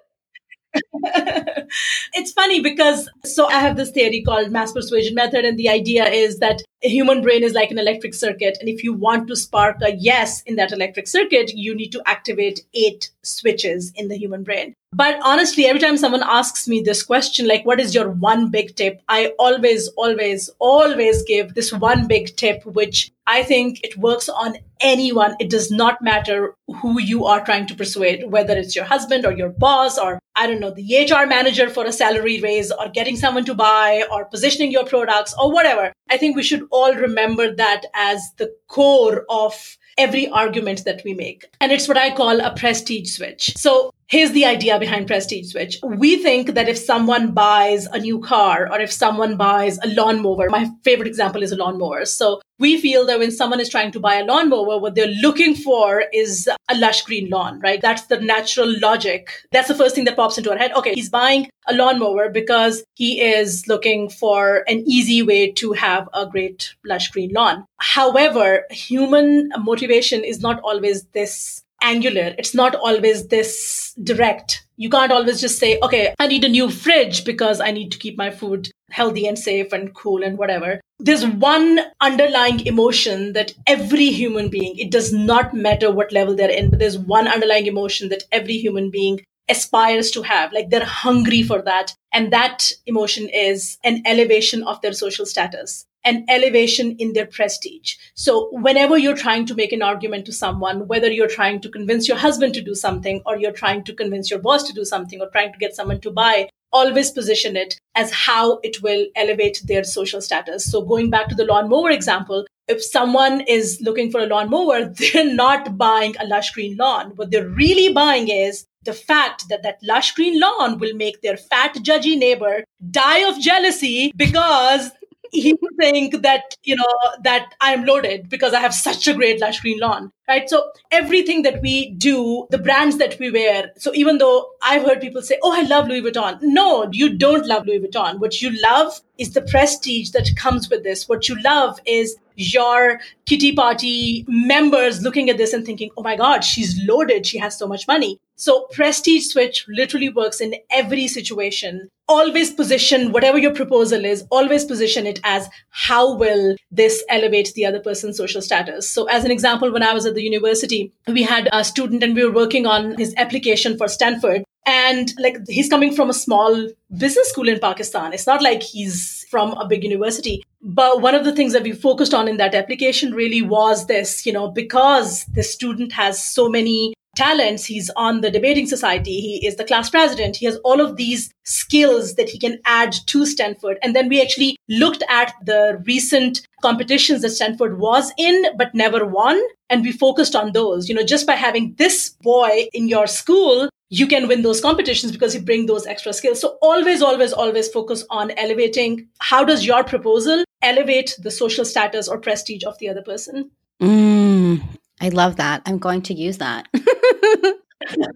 it's 2.13 2.31
funny 2.31 2.61
because 2.61 3.09
so 3.23 3.47
I 3.47 3.59
have 3.59 3.77
this 3.77 3.91
theory 3.91 4.21
called 4.21 4.51
mass 4.51 4.73
persuasion 4.73 5.15
method, 5.15 5.45
and 5.45 5.57
the 5.57 5.69
idea 5.69 6.05
is 6.07 6.39
that 6.39 6.61
a 6.83 6.89
human 6.89 7.21
brain 7.21 7.43
is 7.43 7.53
like 7.53 7.71
an 7.71 7.79
electric 7.79 8.13
circuit. 8.13 8.57
And 8.59 8.69
if 8.69 8.83
you 8.83 8.93
want 8.93 9.27
to 9.27 9.35
spark 9.35 9.77
a 9.81 9.95
yes 9.95 10.41
in 10.43 10.55
that 10.57 10.71
electric 10.71 11.07
circuit, 11.07 11.51
you 11.53 11.75
need 11.75 11.91
to 11.91 12.01
activate 12.05 12.65
eight 12.73 13.09
switches 13.23 13.91
in 13.95 14.07
the 14.07 14.17
human 14.17 14.43
brain. 14.43 14.75
But 14.97 15.19
honestly, 15.23 15.67
every 15.67 15.79
time 15.79 15.95
someone 15.95 16.23
asks 16.23 16.67
me 16.67 16.81
this 16.81 17.03
question, 17.03 17.47
like, 17.47 17.63
what 17.67 17.79
is 17.79 17.93
your 17.93 18.09
one 18.09 18.49
big 18.49 18.75
tip? 18.75 18.99
I 19.07 19.27
always, 19.37 19.89
always, 19.89 20.49
always 20.57 21.21
give 21.21 21.53
this 21.53 21.71
one 21.71 22.07
big 22.07 22.35
tip, 22.35 22.65
which 22.65 23.11
I 23.27 23.43
think 23.43 23.83
it 23.83 23.95
works 23.95 24.27
on 24.27 24.57
anyone. 24.81 25.35
It 25.39 25.51
does 25.51 25.69
not 25.69 26.01
matter 26.01 26.55
who 26.81 26.99
you 26.99 27.25
are 27.25 27.45
trying 27.45 27.67
to 27.67 27.75
persuade, 27.75 28.31
whether 28.31 28.57
it's 28.57 28.75
your 28.75 28.85
husband 28.85 29.23
or 29.23 29.33
your 29.33 29.49
boss 29.49 29.99
or, 29.99 30.17
I 30.35 30.47
don't 30.47 30.59
know, 30.59 30.71
the 30.71 31.07
HR 31.07 31.27
manager 31.27 31.69
for 31.69 31.85
a 31.85 31.93
salary 31.93 32.41
raise 32.41 32.71
or 32.71 32.89
getting 32.89 33.17
someone 33.17 33.45
to 33.45 33.53
buy 33.53 34.03
or 34.11 34.25
positioning 34.25 34.71
your 34.71 34.85
products 34.85 35.35
or 35.39 35.51
whatever. 35.51 35.93
I 36.09 36.17
think 36.17 36.35
we 36.35 36.41
should 36.41 36.67
all 36.71 36.95
remember 36.95 37.53
that 37.53 37.83
as 37.93 38.31
the 38.37 38.51
core 38.67 39.25
of 39.29 39.76
every 39.97 40.27
argument 40.29 40.85
that 40.85 41.01
we 41.03 41.13
make. 41.13 41.45
And 41.59 41.71
it's 41.71 41.87
what 41.87 41.97
I 41.97 42.15
call 42.15 42.39
a 42.39 42.55
prestige 42.55 43.11
switch. 43.11 43.55
So 43.57 43.91
Here's 44.09 44.31
the 44.31 44.45
idea 44.45 44.79
behind 44.79 45.05
Prestige 45.05 45.51
Switch. 45.51 45.79
We 45.83 46.15
think 46.23 46.53
that 46.53 46.69
if 46.69 46.77
someone 46.77 47.33
buys 47.33 47.87
a 47.87 47.99
new 47.99 48.19
car 48.19 48.71
or 48.71 48.79
if 48.79 48.89
someone 48.89 49.35
buys 49.35 49.77
a 49.79 49.87
lawnmower, 49.87 50.49
my 50.49 50.69
favorite 50.85 51.09
example 51.09 51.43
is 51.43 51.51
a 51.51 51.57
lawnmower. 51.57 52.05
So 52.05 52.39
we 52.59 52.79
feel 52.79 53.05
that 53.05 53.19
when 53.19 53.31
someone 53.31 53.59
is 53.59 53.69
trying 53.69 53.91
to 53.91 53.99
buy 53.99 54.15
a 54.15 54.25
lawnmower, 54.25 54.79
what 54.79 54.95
they're 54.95 55.07
looking 55.21 55.55
for 55.55 56.03
is 56.13 56.49
a 56.69 56.75
lush 56.77 57.03
green 57.03 57.29
lawn, 57.29 57.59
right? 57.59 57.81
That's 57.81 58.07
the 58.07 58.19
natural 58.19 58.73
logic. 58.79 59.31
That's 59.51 59.67
the 59.67 59.75
first 59.75 59.95
thing 59.95 60.05
that 60.05 60.15
pops 60.15 60.37
into 60.37 60.51
our 60.51 60.57
head. 60.57 60.71
Okay, 60.73 60.93
he's 60.93 61.09
buying 61.09 61.49
a 61.67 61.73
lawnmower 61.73 62.29
because 62.29 62.83
he 62.95 63.21
is 63.21 63.67
looking 63.67 64.09
for 64.09 64.63
an 64.67 64.83
easy 64.87 65.21
way 65.21 65.51
to 65.53 65.73
have 65.73 66.09
a 66.13 66.25
great 66.25 66.73
lush 66.85 67.09
green 67.09 67.31
lawn. 67.33 67.65
However, 67.77 68.65
human 68.71 69.51
motivation 69.59 70.23
is 70.23 70.41
not 70.41 70.59
always 70.61 71.03
this 71.13 71.63
angular. 71.81 72.33
It's 72.37 72.55
not 72.55 72.75
always 72.75 73.27
this 73.27 73.93
direct. 74.03 74.66
You 74.77 74.89
can't 74.89 75.11
always 75.11 75.41
just 75.41 75.57
say, 75.57 75.79
okay, 75.81 76.13
I 76.19 76.27
need 76.27 76.43
a 76.43 76.49
new 76.49 76.69
fridge 76.69 77.25
because 77.25 77.59
I 77.59 77.71
need 77.71 77.91
to 77.91 77.97
keep 77.97 78.15
my 78.15 78.29
food 78.29 78.69
healthy 78.91 79.27
and 79.27 79.37
safe 79.37 79.73
and 79.73 79.93
cool 79.95 80.21
and 80.23 80.37
whatever. 80.37 80.79
There's 80.99 81.25
one 81.25 81.79
underlying 81.99 82.65
emotion 82.65 83.33
that 83.33 83.53
every 83.65 84.11
human 84.11 84.49
being, 84.49 84.77
it 84.77 84.91
does 84.91 85.11
not 85.11 85.55
matter 85.55 85.91
what 85.91 86.11
level 86.11 86.35
they're 86.35 86.51
in, 86.51 86.69
but 86.69 86.77
there's 86.77 86.97
one 86.97 87.27
underlying 87.27 87.65
emotion 87.65 88.09
that 88.09 88.25
every 88.31 88.57
human 88.57 88.91
being 88.91 89.21
aspires 89.49 90.11
to 90.11 90.21
have. 90.21 90.53
Like 90.53 90.69
they're 90.69 90.85
hungry 90.85 91.41
for 91.41 91.61
that. 91.63 91.95
And 92.13 92.31
that 92.31 92.71
emotion 92.85 93.29
is 93.29 93.79
an 93.83 94.03
elevation 94.05 94.61
of 94.61 94.79
their 94.81 94.93
social 94.93 95.25
status 95.25 95.86
an 96.07 96.23
elevation 96.29 96.95
in 96.99 97.11
their 97.11 97.25
prestige. 97.25 97.95
So 98.15 98.49
whenever 98.53 98.97
you're 98.97 99.23
trying 99.23 99.45
to 99.47 99.55
make 99.55 99.73
an 99.73 99.81
argument 99.81 100.25
to 100.27 100.31
someone, 100.31 100.87
whether 100.87 101.11
you're 101.11 101.27
trying 101.27 101.59
to 101.61 101.69
convince 101.69 102.07
your 102.07 102.15
husband 102.15 102.53
to 102.53 102.61
do 102.61 102.75
something 102.75 103.21
or 103.25 103.35
you're 103.37 103.51
trying 103.51 103.83
to 103.83 103.93
convince 103.93 104.31
your 104.31 104.39
boss 104.39 104.63
to 104.63 104.73
do 104.73 104.85
something 104.85 105.19
or 105.19 105.29
trying 105.29 105.51
to 105.51 105.59
get 105.59 105.75
someone 105.75 105.99
to 105.99 106.09
buy, 106.09 106.49
always 106.71 107.11
position 107.11 107.57
it 107.57 107.77
as 107.95 108.13
how 108.13 108.59
it 108.63 108.81
will 108.81 109.05
elevate 109.17 109.61
their 109.65 109.83
social 109.83 110.21
status. 110.21 110.71
So 110.71 110.81
going 110.81 111.09
back 111.09 111.27
to 111.27 111.35
the 111.35 111.43
lawnmower 111.45 111.91
example, 111.91 112.45
if 112.69 112.81
someone 112.81 113.41
is 113.41 113.79
looking 113.81 114.09
for 114.09 114.21
a 114.21 114.27
lawnmower, 114.27 114.85
they're 114.99 115.33
not 115.33 115.77
buying 115.77 116.15
a 116.21 116.25
lush 116.25 116.51
green 116.51 116.77
lawn. 116.77 117.11
What 117.17 117.31
they're 117.31 117.49
really 117.49 117.91
buying 117.91 118.29
is 118.29 118.65
the 118.83 118.93
fact 118.93 119.49
that 119.49 119.63
that 119.63 119.79
lush 119.83 120.13
green 120.15 120.39
lawn 120.39 120.79
will 120.79 120.95
make 120.95 121.21
their 121.21 121.35
fat, 121.35 121.75
judgy 121.75 122.17
neighbor 122.17 122.63
die 122.91 123.27
of 123.29 123.37
jealousy 123.41 124.13
because 124.15 124.91
he 125.31 125.53
would 125.61 125.75
think 125.77 126.21
that 126.21 126.55
you 126.63 126.75
know 126.75 126.93
that 127.23 127.53
i'm 127.61 127.85
loaded 127.85 128.29
because 128.29 128.53
i 128.53 128.59
have 128.59 128.73
such 128.73 129.07
a 129.07 129.13
great 129.13 129.39
lush 129.39 129.59
green 129.61 129.79
lawn 129.79 130.11
right 130.27 130.49
so 130.49 130.69
everything 130.91 131.41
that 131.43 131.61
we 131.61 131.91
do 131.91 132.47
the 132.51 132.57
brands 132.57 132.97
that 132.97 133.17
we 133.19 133.31
wear 133.31 133.71
so 133.77 133.91
even 133.93 134.17
though 134.17 134.49
i've 134.63 134.83
heard 134.83 135.01
people 135.01 135.21
say 135.21 135.37
oh 135.43 135.53
i 135.53 135.61
love 135.63 135.87
louis 135.87 136.01
vuitton 136.01 136.37
no 136.41 136.89
you 136.91 137.09
don't 137.17 137.47
love 137.47 137.65
louis 137.65 137.79
vuitton 137.79 138.19
what 138.19 138.41
you 138.41 138.51
love 138.61 139.01
is 139.17 139.33
the 139.33 139.41
prestige 139.41 140.11
that 140.11 140.29
comes 140.35 140.69
with 140.69 140.83
this 140.83 141.07
what 141.07 141.27
you 141.29 141.41
love 141.41 141.79
is 141.85 142.15
your 142.37 142.99
kitty 143.25 143.51
party 143.51 144.23
members 144.27 145.01
looking 145.01 145.29
at 145.29 145.37
this 145.37 145.53
and 145.53 145.65
thinking, 145.65 145.89
oh 145.97 146.03
my 146.03 146.15
God, 146.15 146.43
she's 146.43 146.79
loaded. 146.87 147.25
She 147.25 147.37
has 147.39 147.57
so 147.57 147.67
much 147.67 147.87
money. 147.87 148.19
So 148.35 148.67
Prestige 148.71 149.25
Switch 149.25 149.65
literally 149.67 150.09
works 150.09 150.39
in 150.39 150.55
every 150.69 151.07
situation. 151.07 151.89
Always 152.09 152.53
position 152.53 153.11
whatever 153.11 153.37
your 153.37 153.53
proposal 153.53 154.05
is, 154.05 154.23
always 154.31 154.63
position 154.63 155.05
it 155.05 155.19
as 155.25 155.49
how 155.69 156.15
will 156.15 156.55
this 156.71 157.03
elevate 157.09 157.51
the 157.53 157.65
other 157.65 157.81
person's 157.81 158.15
social 158.15 158.41
status. 158.41 158.89
So 158.89 159.05
as 159.05 159.25
an 159.25 159.31
example, 159.31 159.73
when 159.73 159.83
I 159.83 159.93
was 159.93 160.05
at 160.05 160.15
the 160.15 160.23
university, 160.23 160.93
we 161.07 161.23
had 161.23 161.49
a 161.51 161.65
student 161.65 162.03
and 162.03 162.15
we 162.15 162.23
were 162.23 162.31
working 162.31 162.65
on 162.65 162.97
his 162.97 163.13
application 163.17 163.77
for 163.77 163.89
Stanford. 163.89 164.45
And 164.65 165.13
like 165.19 165.37
he's 165.47 165.69
coming 165.69 165.93
from 165.93 166.09
a 166.09 166.13
small 166.13 166.69
business 166.97 167.29
school 167.29 167.49
in 167.49 167.59
Pakistan. 167.59 168.13
It's 168.13 168.27
not 168.27 168.41
like 168.41 168.63
he's 168.63 169.25
from 169.29 169.51
a 169.53 169.67
big 169.67 169.83
university. 169.83 170.43
But 170.61 171.01
one 171.01 171.15
of 171.15 171.25
the 171.25 171.33
things 171.33 171.53
that 171.53 171.63
we 171.63 171.73
focused 171.73 172.13
on 172.13 172.27
in 172.27 172.37
that 172.37 172.55
application 172.55 173.13
really 173.13 173.41
was 173.41 173.87
this, 173.87 174.25
you 174.25 174.33
know, 174.33 174.49
because 174.49 175.25
the 175.25 175.43
student 175.43 175.91
has 175.93 176.23
so 176.23 176.49
many 176.49 176.93
talents. 177.17 177.65
He's 177.65 177.89
on 177.95 178.21
the 178.21 178.31
debating 178.31 178.67
society. 178.67 179.19
He 179.19 179.45
is 179.45 179.55
the 179.55 179.63
class 179.63 179.89
president. 179.89 180.37
He 180.37 180.45
has 180.45 180.57
all 180.57 180.79
of 180.79 180.95
these 180.95 181.33
skills 181.43 182.15
that 182.15 182.29
he 182.29 182.37
can 182.37 182.59
add 182.65 182.95
to 183.07 183.25
Stanford. 183.25 183.77
And 183.81 183.95
then 183.95 184.07
we 184.07 184.21
actually 184.21 184.55
looked 184.69 185.03
at 185.09 185.33
the 185.43 185.83
recent 185.85 186.47
competitions 186.61 187.21
that 187.23 187.31
Stanford 187.31 187.79
was 187.79 188.13
in, 188.17 188.45
but 188.57 188.73
never 188.75 189.05
won. 189.05 189.41
And 189.69 189.83
we 189.83 189.91
focused 189.91 190.35
on 190.35 190.51
those. 190.51 190.87
You 190.87 190.95
know, 190.95 191.03
just 191.03 191.27
by 191.27 191.33
having 191.33 191.73
this 191.77 192.09
boy 192.21 192.67
in 192.73 192.87
your 192.87 193.07
school, 193.07 193.69
you 193.89 194.07
can 194.07 194.27
win 194.27 194.41
those 194.41 194.61
competitions 194.61 195.11
because 195.11 195.33
you 195.33 195.41
bring 195.41 195.65
those 195.65 195.87
extra 195.87 196.13
skills. 196.13 196.39
So 196.39 196.57
always, 196.61 197.01
always, 197.01 197.33
always 197.33 197.69
focus 197.69 198.05
on 198.09 198.31
elevating 198.31 199.07
how 199.19 199.43
does 199.43 199.65
your 199.65 199.83
proposal 199.83 200.43
elevate 200.61 201.15
the 201.19 201.31
social 201.31 201.65
status 201.65 202.07
or 202.07 202.19
prestige 202.19 202.63
of 202.63 202.77
the 202.79 202.89
other 202.89 203.01
person? 203.01 203.51
Mm, 203.81 204.61
I 204.99 205.09
love 205.09 205.37
that. 205.37 205.61
I'm 205.65 205.77
going 205.77 206.01
to 206.03 206.13
use 206.13 206.37
that. 206.39 206.67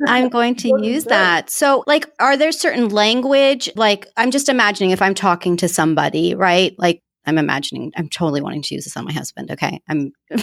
I'm 0.07 0.29
going 0.29 0.55
to 0.55 0.83
use 0.83 1.05
that. 1.05 1.49
So, 1.49 1.83
like, 1.87 2.09
are 2.19 2.35
there 2.35 2.51
certain 2.51 2.89
language? 2.89 3.69
Like, 3.75 4.07
I'm 4.17 4.31
just 4.31 4.49
imagining 4.49 4.91
if 4.91 5.01
I'm 5.01 5.13
talking 5.13 5.57
to 5.57 5.67
somebody, 5.67 6.35
right? 6.35 6.75
Like, 6.77 7.01
I'm 7.25 7.37
imagining, 7.37 7.91
I'm 7.95 8.09
totally 8.09 8.41
wanting 8.41 8.63
to 8.63 8.75
use 8.75 8.85
this 8.85 8.97
on 8.97 9.05
my 9.05 9.13
husband. 9.13 9.51
Okay. 9.51 9.81
I'm 9.87 10.11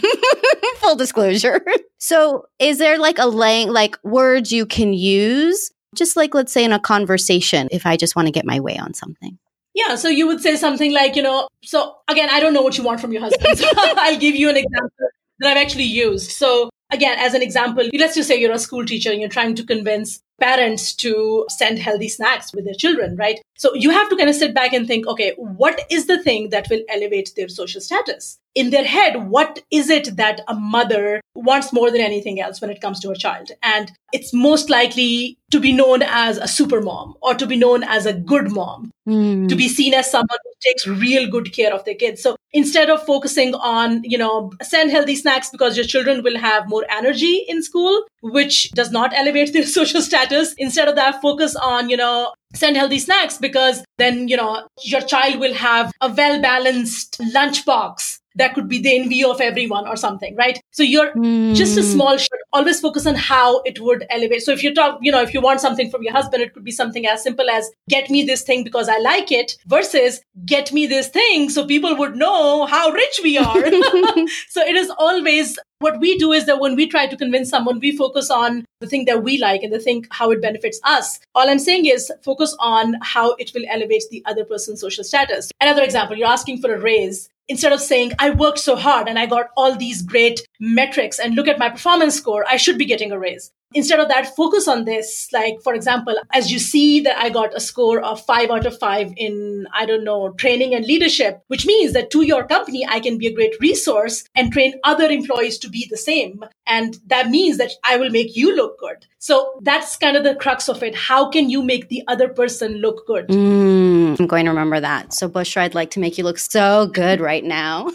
full 0.77 0.95
disclosure. 0.95 1.61
so, 1.99 2.47
is 2.59 2.79
there 2.79 2.99
like 2.99 3.19
a 3.19 3.27
lang, 3.27 3.71
like 3.71 3.99
words 4.05 4.53
you 4.53 4.65
can 4.65 4.93
use? 4.93 5.71
Just 5.95 6.17
like, 6.17 6.35
let's 6.35 6.53
say 6.53 6.65
in 6.65 6.73
a 6.73 6.79
conversation, 6.79 7.69
if 7.73 7.87
I 7.87 7.97
just 7.97 8.15
want 8.15 8.27
to 8.27 8.33
get 8.33 8.47
my 8.47 8.61
way 8.61 8.79
on 8.79 8.95
something. 8.95 9.39
Yeah, 9.75 9.97
so 9.97 10.09
you 10.09 10.27
would 10.27 10.41
say 10.41 10.57
something 10.57 10.93
like, 10.93 11.17
you 11.17 11.23
know, 11.23 11.49
so 11.63 11.97
again, 12.09 12.29
I 12.31 12.41
don't 12.41 12.53
know 12.53 12.63
what 12.63 12.77
you 12.79 12.85
want 12.85 13.01
from 13.01 13.13
your 13.13 13.23
husband. 13.23 13.59
So 13.59 13.67
I'll 13.75 14.19
give 14.19 14.35
you 14.35 14.49
an 14.49 14.57
example 14.57 15.08
that 15.41 15.51
I've 15.51 15.63
actually 15.63 15.85
used. 15.85 16.31
So 16.31 16.71
again, 16.91 17.19
as 17.19 17.35
an 17.35 17.43
example, 17.43 17.89
let's 17.95 18.15
just 18.15 18.29
say 18.29 18.41
you're 18.41 18.53
a 18.53 18.59
school 18.59 18.85
teacher 18.85 19.11
and 19.11 19.21
you're 19.21 19.29
trying 19.29 19.55
to 19.57 19.65
convince 19.65 20.21
parents 20.41 20.95
to 20.95 21.47
send 21.49 21.79
healthy 21.79 22.09
snacks 22.09 22.53
with 22.53 22.65
their 22.65 22.75
children, 22.75 23.17
right? 23.17 23.41
So 23.57 23.75
you 23.75 23.91
have 23.91 24.09
to 24.09 24.17
kind 24.17 24.31
of 24.31 24.37
sit 24.37 24.55
back 24.55 24.73
and 24.73 24.87
think, 24.87 25.07
okay, 25.09 25.35
what 25.37 25.81
is 25.91 26.07
the 26.07 26.23
thing 26.23 26.51
that 26.51 26.69
will 26.71 26.83
elevate 26.89 27.33
their 27.37 27.49
social 27.49 27.81
status? 27.81 28.39
In 28.55 28.71
their 28.71 28.85
head, 28.85 29.29
what 29.29 29.63
is 29.71 29.91
it 29.91 30.17
that 30.17 30.41
a 30.49 30.55
mother 30.55 31.21
wants 31.35 31.73
more 31.73 31.91
than 31.91 32.01
anything 32.01 32.41
else 32.41 32.61
when 32.61 32.71
it 32.71 32.81
comes 32.81 33.01
to 33.01 33.09
her 33.09 33.15
child? 33.15 33.51
And 33.63 33.91
it's 34.13 34.33
most 34.33 34.71
likely 34.71 35.39
to 35.51 35.61
be 35.61 35.73
known 35.73 36.03
as 36.03 36.39
a 36.39 36.49
super 36.49 36.81
mom 36.81 37.15
or 37.23 37.35
to 37.35 37.47
be 37.47 37.57
known 37.57 37.83
as 37.83 38.07
a 38.07 38.13
good 38.13 38.51
mom, 38.53 38.91
mm. 39.09 39.49
to 39.49 39.57
be 39.57 39.69
seen 39.69 39.95
as 39.95 40.11
someone 40.11 40.39
who 40.45 40.51
takes 40.61 40.87
real 40.87 41.29
good 41.31 41.53
care 41.53 41.73
of 41.73 41.85
their 41.85 41.95
kids. 41.95 42.23
So 42.23 42.37
instead 42.53 42.91
of 42.91 43.05
focusing 43.05 43.55
on, 43.55 44.03
you 44.05 44.19
know, 44.19 44.53
send 44.63 44.91
healthy 44.91 45.17
snacks 45.17 45.51
because 45.51 45.77
your 45.77 45.87
children 45.87 46.23
will 46.23 46.39
have 46.39 46.69
more 46.69 46.85
energy 46.91 47.45
in 47.49 47.63
school, 47.63 48.05
which 48.23 48.71
does 48.73 48.91
not 48.91 49.13
elevate 49.15 49.53
their 49.53 49.67
social 49.79 50.03
status, 50.03 50.28
instead 50.59 50.89
of 50.89 50.97
that, 50.97 51.21
focus 51.21 51.57
on, 51.57 51.91
you 51.91 51.97
know, 51.97 52.33
send 52.55 52.77
healthy 52.77 52.99
snacks 52.99 53.39
because 53.39 53.85
then, 53.99 54.29
you 54.29 54.37
know, 54.37 54.67
your 54.83 55.01
child 55.01 55.39
will 55.39 55.55
have 55.55 55.93
a 56.01 56.13
well 56.13 56.41
balanced 56.41 57.19
lunchbox 57.35 58.19
that 58.39 58.55
could 58.55 58.69
be 58.69 58.81
the 58.81 58.97
envy 58.99 59.25
of 59.25 59.41
everyone 59.41 59.87
or 59.87 59.97
something, 59.97 60.35
right? 60.37 60.61
So 60.71 60.83
you're 60.83 61.13
mm. 61.13 61.55
just 61.55 61.77
a 61.77 61.83
small 61.83 62.17
should 62.17 62.41
always 62.53 62.81
focus 62.81 63.07
on 63.07 63.15
how 63.15 63.61
it 63.63 63.81
would 63.81 64.07
elevate. 64.11 64.43
So 64.43 64.53
if 64.53 64.63
you 64.63 64.73
talk, 64.75 64.99
you 65.03 65.13
know, 65.13 65.21
if 65.21 65.35
you 65.35 65.41
want 65.41 65.61
something 65.61 65.91
from 65.91 66.03
your 66.03 66.13
husband, 66.13 66.43
it 66.43 66.55
could 66.55 66.65
be 66.65 66.71
something 66.71 67.07
as 67.07 67.23
simple 67.23 67.51
as 67.51 67.71
get 67.89 68.11
me 68.11 68.23
this 68.23 68.43
thing 68.43 68.65
because 68.65 68.89
I 68.89 68.99
like 68.99 69.31
it 69.33 69.57
versus 69.67 70.21
get 70.47 70.73
me 70.73 70.87
this 70.87 71.09
thing 71.09 71.51
so 71.51 71.67
people 71.67 71.97
would 71.97 72.17
know 72.17 72.67
how 72.67 72.91
rich 72.91 73.21
we 73.23 73.37
are. 73.39 73.61
so 74.49 74.63
it 74.63 74.77
is 74.77 74.91
always 74.99 75.59
what 75.81 76.01
we 76.01 76.19
do 76.19 76.33
is 76.33 76.47
that 76.47 76.59
when 76.59 76.75
we 76.75 76.89
try 76.89 77.07
to 77.07 77.17
convince 77.17 77.49
someone, 77.49 77.79
we 77.79 77.97
focus 77.97 78.31
on 78.31 78.65
the 78.81 78.87
thing 78.87 79.05
that 79.05 79.23
we 79.23 79.39
like 79.39 79.63
and 79.63 79.73
the 79.73 79.79
thing 79.79 80.07
how 80.11 80.31
it 80.31 80.43
benefits 80.43 80.81
us. 80.85 81.21
All 81.35 81.49
I'm 81.49 81.59
saying 81.59 81.87
is 81.87 82.13
focus 82.25 82.57
on 82.59 82.97
how 83.03 83.35
it 83.35 83.53
will 83.55 83.65
elevate 83.69 84.05
the 84.11 84.23
other 84.27 84.45
person's 84.45 84.81
social 84.81 85.05
status. 85.05 85.51
Another 85.61 85.83
example, 85.83 86.17
you're 86.17 86.29
asking 86.29 86.61
for 86.61 86.75
a 86.75 86.81
raise 86.81 87.29
instead 87.49 87.73
of 87.73 87.81
saying, 87.81 88.13
I 88.19 88.31
worked 88.31 88.59
so 88.59 88.77
hard 88.77 89.09
and 89.09 89.19
I 89.19 89.27
got 89.27 89.49
all 89.57 89.75
these 89.77 90.03
great 90.03 90.41
metrics 90.61 91.19
and 91.19 91.35
look 91.35 91.49
at 91.49 91.59
my 91.59 91.71
performance 91.71 92.15
score, 92.15 92.45
I 92.49 92.57
should 92.57 92.79
be 92.79 92.85
getting 92.85 93.13
a 93.13 93.19
raise. 93.19 93.51
Instead 93.75 94.01
of 94.01 94.09
that, 94.09 94.35
focus 94.35 94.67
on 94.67 94.85
this. 94.85 95.29
Like, 95.33 95.59
for 95.63 95.75
example, 95.75 96.17
as 96.33 96.51
you 96.51 96.59
see 96.59 97.01
that 97.01 97.19
I 97.19 97.29
got 97.29 97.55
a 97.55 97.61
score 97.61 98.01
of 98.01 98.25
five 98.25 98.51
out 98.51 98.65
of 98.65 98.79
five 98.79 99.13
in, 99.17 99.67
I 99.75 99.85
don't 99.85 100.05
know, 100.05 100.33
training 100.33 100.75
and 100.75 100.87
leadership, 100.87 101.43
which 101.49 101.67
means 101.67 101.93
that 101.93 102.11
to 102.13 102.23
your 102.23 102.47
company, 102.47 102.87
I 102.89 103.01
can 103.01 103.19
be 103.19 103.27
a 103.27 103.35
great 103.35 103.55
resource 103.61 104.25
and 104.35 104.53
train 104.53 104.75
other 104.85 105.09
employees 105.11 105.59
to 105.59 105.69
be 105.69 105.87
the 105.91 105.99
same. 105.99 106.43
And 106.67 106.97
that 107.07 107.29
means 107.29 107.59
that 107.59 107.73
I 107.85 107.99
will 107.99 108.11
make 108.11 108.35
you 108.37 108.57
look 108.57 108.79
good. 108.79 109.07
So 109.19 109.59
that's 109.63 109.97
kind 109.97 110.17
of 110.17 110.25
the 110.25 110.35
crux 110.35 110.69
of 110.69 110.83
it. 110.83 110.95
How 110.95 111.29
can 111.29 111.51
you 111.51 111.63
make 111.63 111.89
the 111.89 112.03
other 112.09 112.29
person 112.29 112.75
look 112.75 113.07
good? 113.07 113.29
Mm, 113.29 114.19
I'm 114.19 114.27
going 114.27 114.45
to 114.45 114.51
remember 114.51 114.81
that. 114.81 115.13
So, 115.13 115.29
Bushra, 115.29 115.63
I'd 115.63 115.75
like 115.75 115.91
to 115.93 116.01
make 116.01 116.17
you 116.17 116.25
look 116.25 116.39
so 116.39 116.87
good 116.87 117.21
right 117.21 117.45
now. 117.45 117.91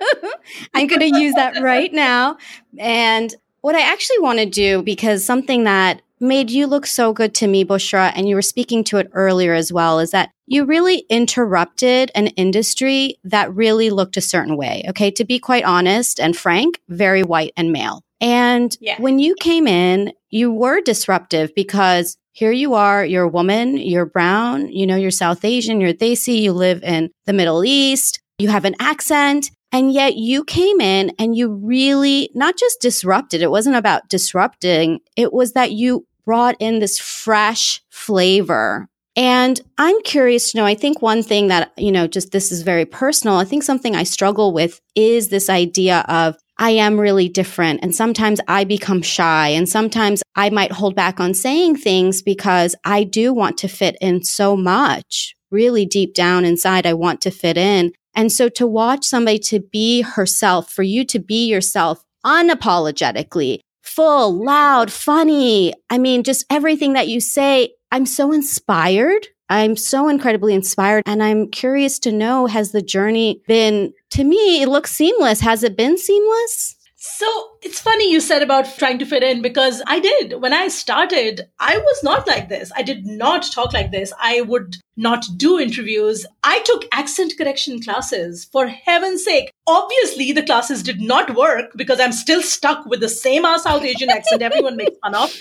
I'm 0.74 0.86
going 0.86 1.00
to 1.00 1.18
use 1.18 1.34
that 1.34 1.60
right 1.62 1.92
now. 1.92 2.36
And 2.78 3.34
what 3.62 3.74
I 3.74 3.80
actually 3.80 4.18
want 4.20 4.38
to 4.38 4.46
do, 4.46 4.82
because 4.82 5.24
something 5.24 5.64
that 5.64 6.02
made 6.20 6.50
you 6.50 6.66
look 6.66 6.86
so 6.86 7.12
good 7.12 7.34
to 7.34 7.46
me, 7.46 7.64
Bushra, 7.64 8.12
and 8.14 8.28
you 8.28 8.34
were 8.34 8.42
speaking 8.42 8.84
to 8.84 8.98
it 8.98 9.10
earlier 9.12 9.54
as 9.54 9.72
well, 9.72 9.98
is 9.98 10.10
that 10.10 10.30
you 10.46 10.64
really 10.64 10.98
interrupted 11.08 12.10
an 12.14 12.28
industry 12.28 13.16
that 13.24 13.54
really 13.54 13.88
looked 13.88 14.16
a 14.16 14.20
certain 14.20 14.56
way. 14.56 14.84
Okay. 14.88 15.10
To 15.12 15.24
be 15.24 15.38
quite 15.38 15.64
honest 15.64 16.20
and 16.20 16.36
frank, 16.36 16.80
very 16.88 17.22
white 17.22 17.52
and 17.56 17.72
male. 17.72 18.02
And 18.20 18.76
yeah. 18.80 19.00
when 19.00 19.18
you 19.18 19.34
came 19.40 19.66
in, 19.66 20.12
you 20.28 20.52
were 20.52 20.82
disruptive 20.82 21.54
because 21.54 22.18
here 22.32 22.52
you 22.52 22.74
are, 22.74 23.04
you're 23.04 23.24
a 23.24 23.28
woman, 23.28 23.78
you're 23.78 24.06
brown, 24.06 24.68
you 24.68 24.86
know, 24.86 24.96
you're 24.96 25.10
South 25.10 25.44
Asian, 25.44 25.80
you're 25.80 25.94
Desi, 25.94 26.40
you 26.40 26.52
live 26.52 26.82
in 26.82 27.10
the 27.24 27.32
Middle 27.32 27.64
East, 27.64 28.20
you 28.38 28.48
have 28.48 28.64
an 28.64 28.76
accent, 28.78 29.50
and 29.72 29.92
yet 29.92 30.16
you 30.16 30.44
came 30.44 30.80
in 30.80 31.12
and 31.18 31.36
you 31.36 31.52
really 31.52 32.30
not 32.34 32.56
just 32.56 32.80
disrupted, 32.80 33.42
it 33.42 33.50
wasn't 33.50 33.76
about 33.76 34.08
disrupting, 34.08 35.00
it 35.16 35.32
was 35.32 35.52
that 35.52 35.72
you 35.72 36.06
brought 36.24 36.56
in 36.60 36.78
this 36.78 36.98
fresh 36.98 37.82
flavor. 37.88 38.88
And 39.16 39.60
I'm 39.76 40.00
curious 40.02 40.52
to 40.52 40.58
know, 40.58 40.64
I 40.64 40.74
think 40.74 41.02
one 41.02 41.22
thing 41.22 41.48
that, 41.48 41.72
you 41.76 41.90
know, 41.90 42.06
just 42.06 42.30
this 42.30 42.52
is 42.52 42.62
very 42.62 42.84
personal. 42.84 43.36
I 43.36 43.44
think 43.44 43.62
something 43.62 43.96
I 43.96 44.04
struggle 44.04 44.52
with 44.52 44.80
is 44.94 45.28
this 45.28 45.50
idea 45.50 46.04
of 46.08 46.36
I 46.58 46.70
am 46.70 47.00
really 47.00 47.28
different. 47.28 47.80
And 47.82 47.94
sometimes 47.94 48.40
I 48.46 48.64
become 48.64 49.02
shy 49.02 49.48
and 49.48 49.68
sometimes 49.68 50.22
I 50.36 50.50
might 50.50 50.72
hold 50.72 50.94
back 50.94 51.18
on 51.18 51.34
saying 51.34 51.76
things 51.76 52.22
because 52.22 52.76
I 52.84 53.02
do 53.02 53.32
want 53.32 53.58
to 53.58 53.68
fit 53.68 53.96
in 54.00 54.22
so 54.22 54.56
much. 54.56 55.34
Really 55.50 55.84
deep 55.86 56.14
down 56.14 56.44
inside, 56.44 56.86
I 56.86 56.94
want 56.94 57.20
to 57.22 57.30
fit 57.30 57.56
in. 57.56 57.92
And 58.14 58.32
so 58.32 58.48
to 58.50 58.66
watch 58.66 59.04
somebody 59.04 59.38
to 59.40 59.60
be 59.60 60.02
herself, 60.02 60.72
for 60.72 60.82
you 60.82 61.04
to 61.06 61.18
be 61.18 61.46
yourself 61.46 62.04
unapologetically, 62.24 63.60
full, 63.82 64.44
loud, 64.44 64.92
funny. 64.92 65.74
I 65.88 65.98
mean, 65.98 66.22
just 66.22 66.44
everything 66.50 66.92
that 66.94 67.08
you 67.08 67.20
say, 67.20 67.74
I'm 67.92 68.06
so 68.06 68.32
inspired. 68.32 69.26
I'm 69.48 69.76
so 69.76 70.08
incredibly 70.08 70.54
inspired. 70.54 71.02
And 71.06 71.22
I'm 71.22 71.48
curious 71.48 71.98
to 72.00 72.12
know 72.12 72.46
has 72.46 72.72
the 72.72 72.82
journey 72.82 73.42
been, 73.48 73.92
to 74.10 74.24
me, 74.24 74.62
it 74.62 74.68
looks 74.68 74.92
seamless. 74.92 75.40
Has 75.40 75.64
it 75.64 75.76
been 75.76 75.98
seamless? 75.98 76.76
So 76.96 77.26
it's 77.62 77.80
funny 77.80 78.10
you 78.10 78.20
said 78.20 78.42
about 78.42 78.78
trying 78.78 78.98
to 78.98 79.06
fit 79.06 79.22
in 79.22 79.42
because 79.42 79.82
I 79.86 80.00
did. 80.00 80.40
When 80.40 80.52
I 80.54 80.68
started, 80.68 81.48
I 81.58 81.76
was 81.76 82.02
not 82.02 82.26
like 82.26 82.48
this. 82.48 82.72
I 82.74 82.82
did 82.82 83.06
not 83.06 83.50
talk 83.52 83.72
like 83.72 83.90
this. 83.90 84.12
I 84.18 84.40
would 84.42 84.76
not 85.00 85.26
do 85.36 85.58
interviews. 85.58 86.26
I 86.44 86.60
took 86.60 86.84
accent 86.92 87.34
correction 87.38 87.80
classes 87.82 88.44
for 88.44 88.66
heaven's 88.66 89.24
sake. 89.24 89.52
Obviously, 89.66 90.32
the 90.32 90.42
classes 90.42 90.82
did 90.82 91.00
not 91.00 91.34
work 91.36 91.70
because 91.76 92.00
I'm 92.00 92.12
still 92.12 92.42
stuck 92.42 92.84
with 92.86 93.00
the 93.00 93.08
same 93.08 93.44
South 93.58 93.82
Asian 93.82 94.10
accent 94.10 94.42
everyone 94.42 94.76
makes 94.76 94.98
fun 95.02 95.14
of. 95.14 95.34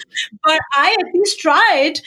But 0.43 0.59
I 0.73 0.95
at 0.99 1.13
least 1.13 1.39
tried. 1.39 1.99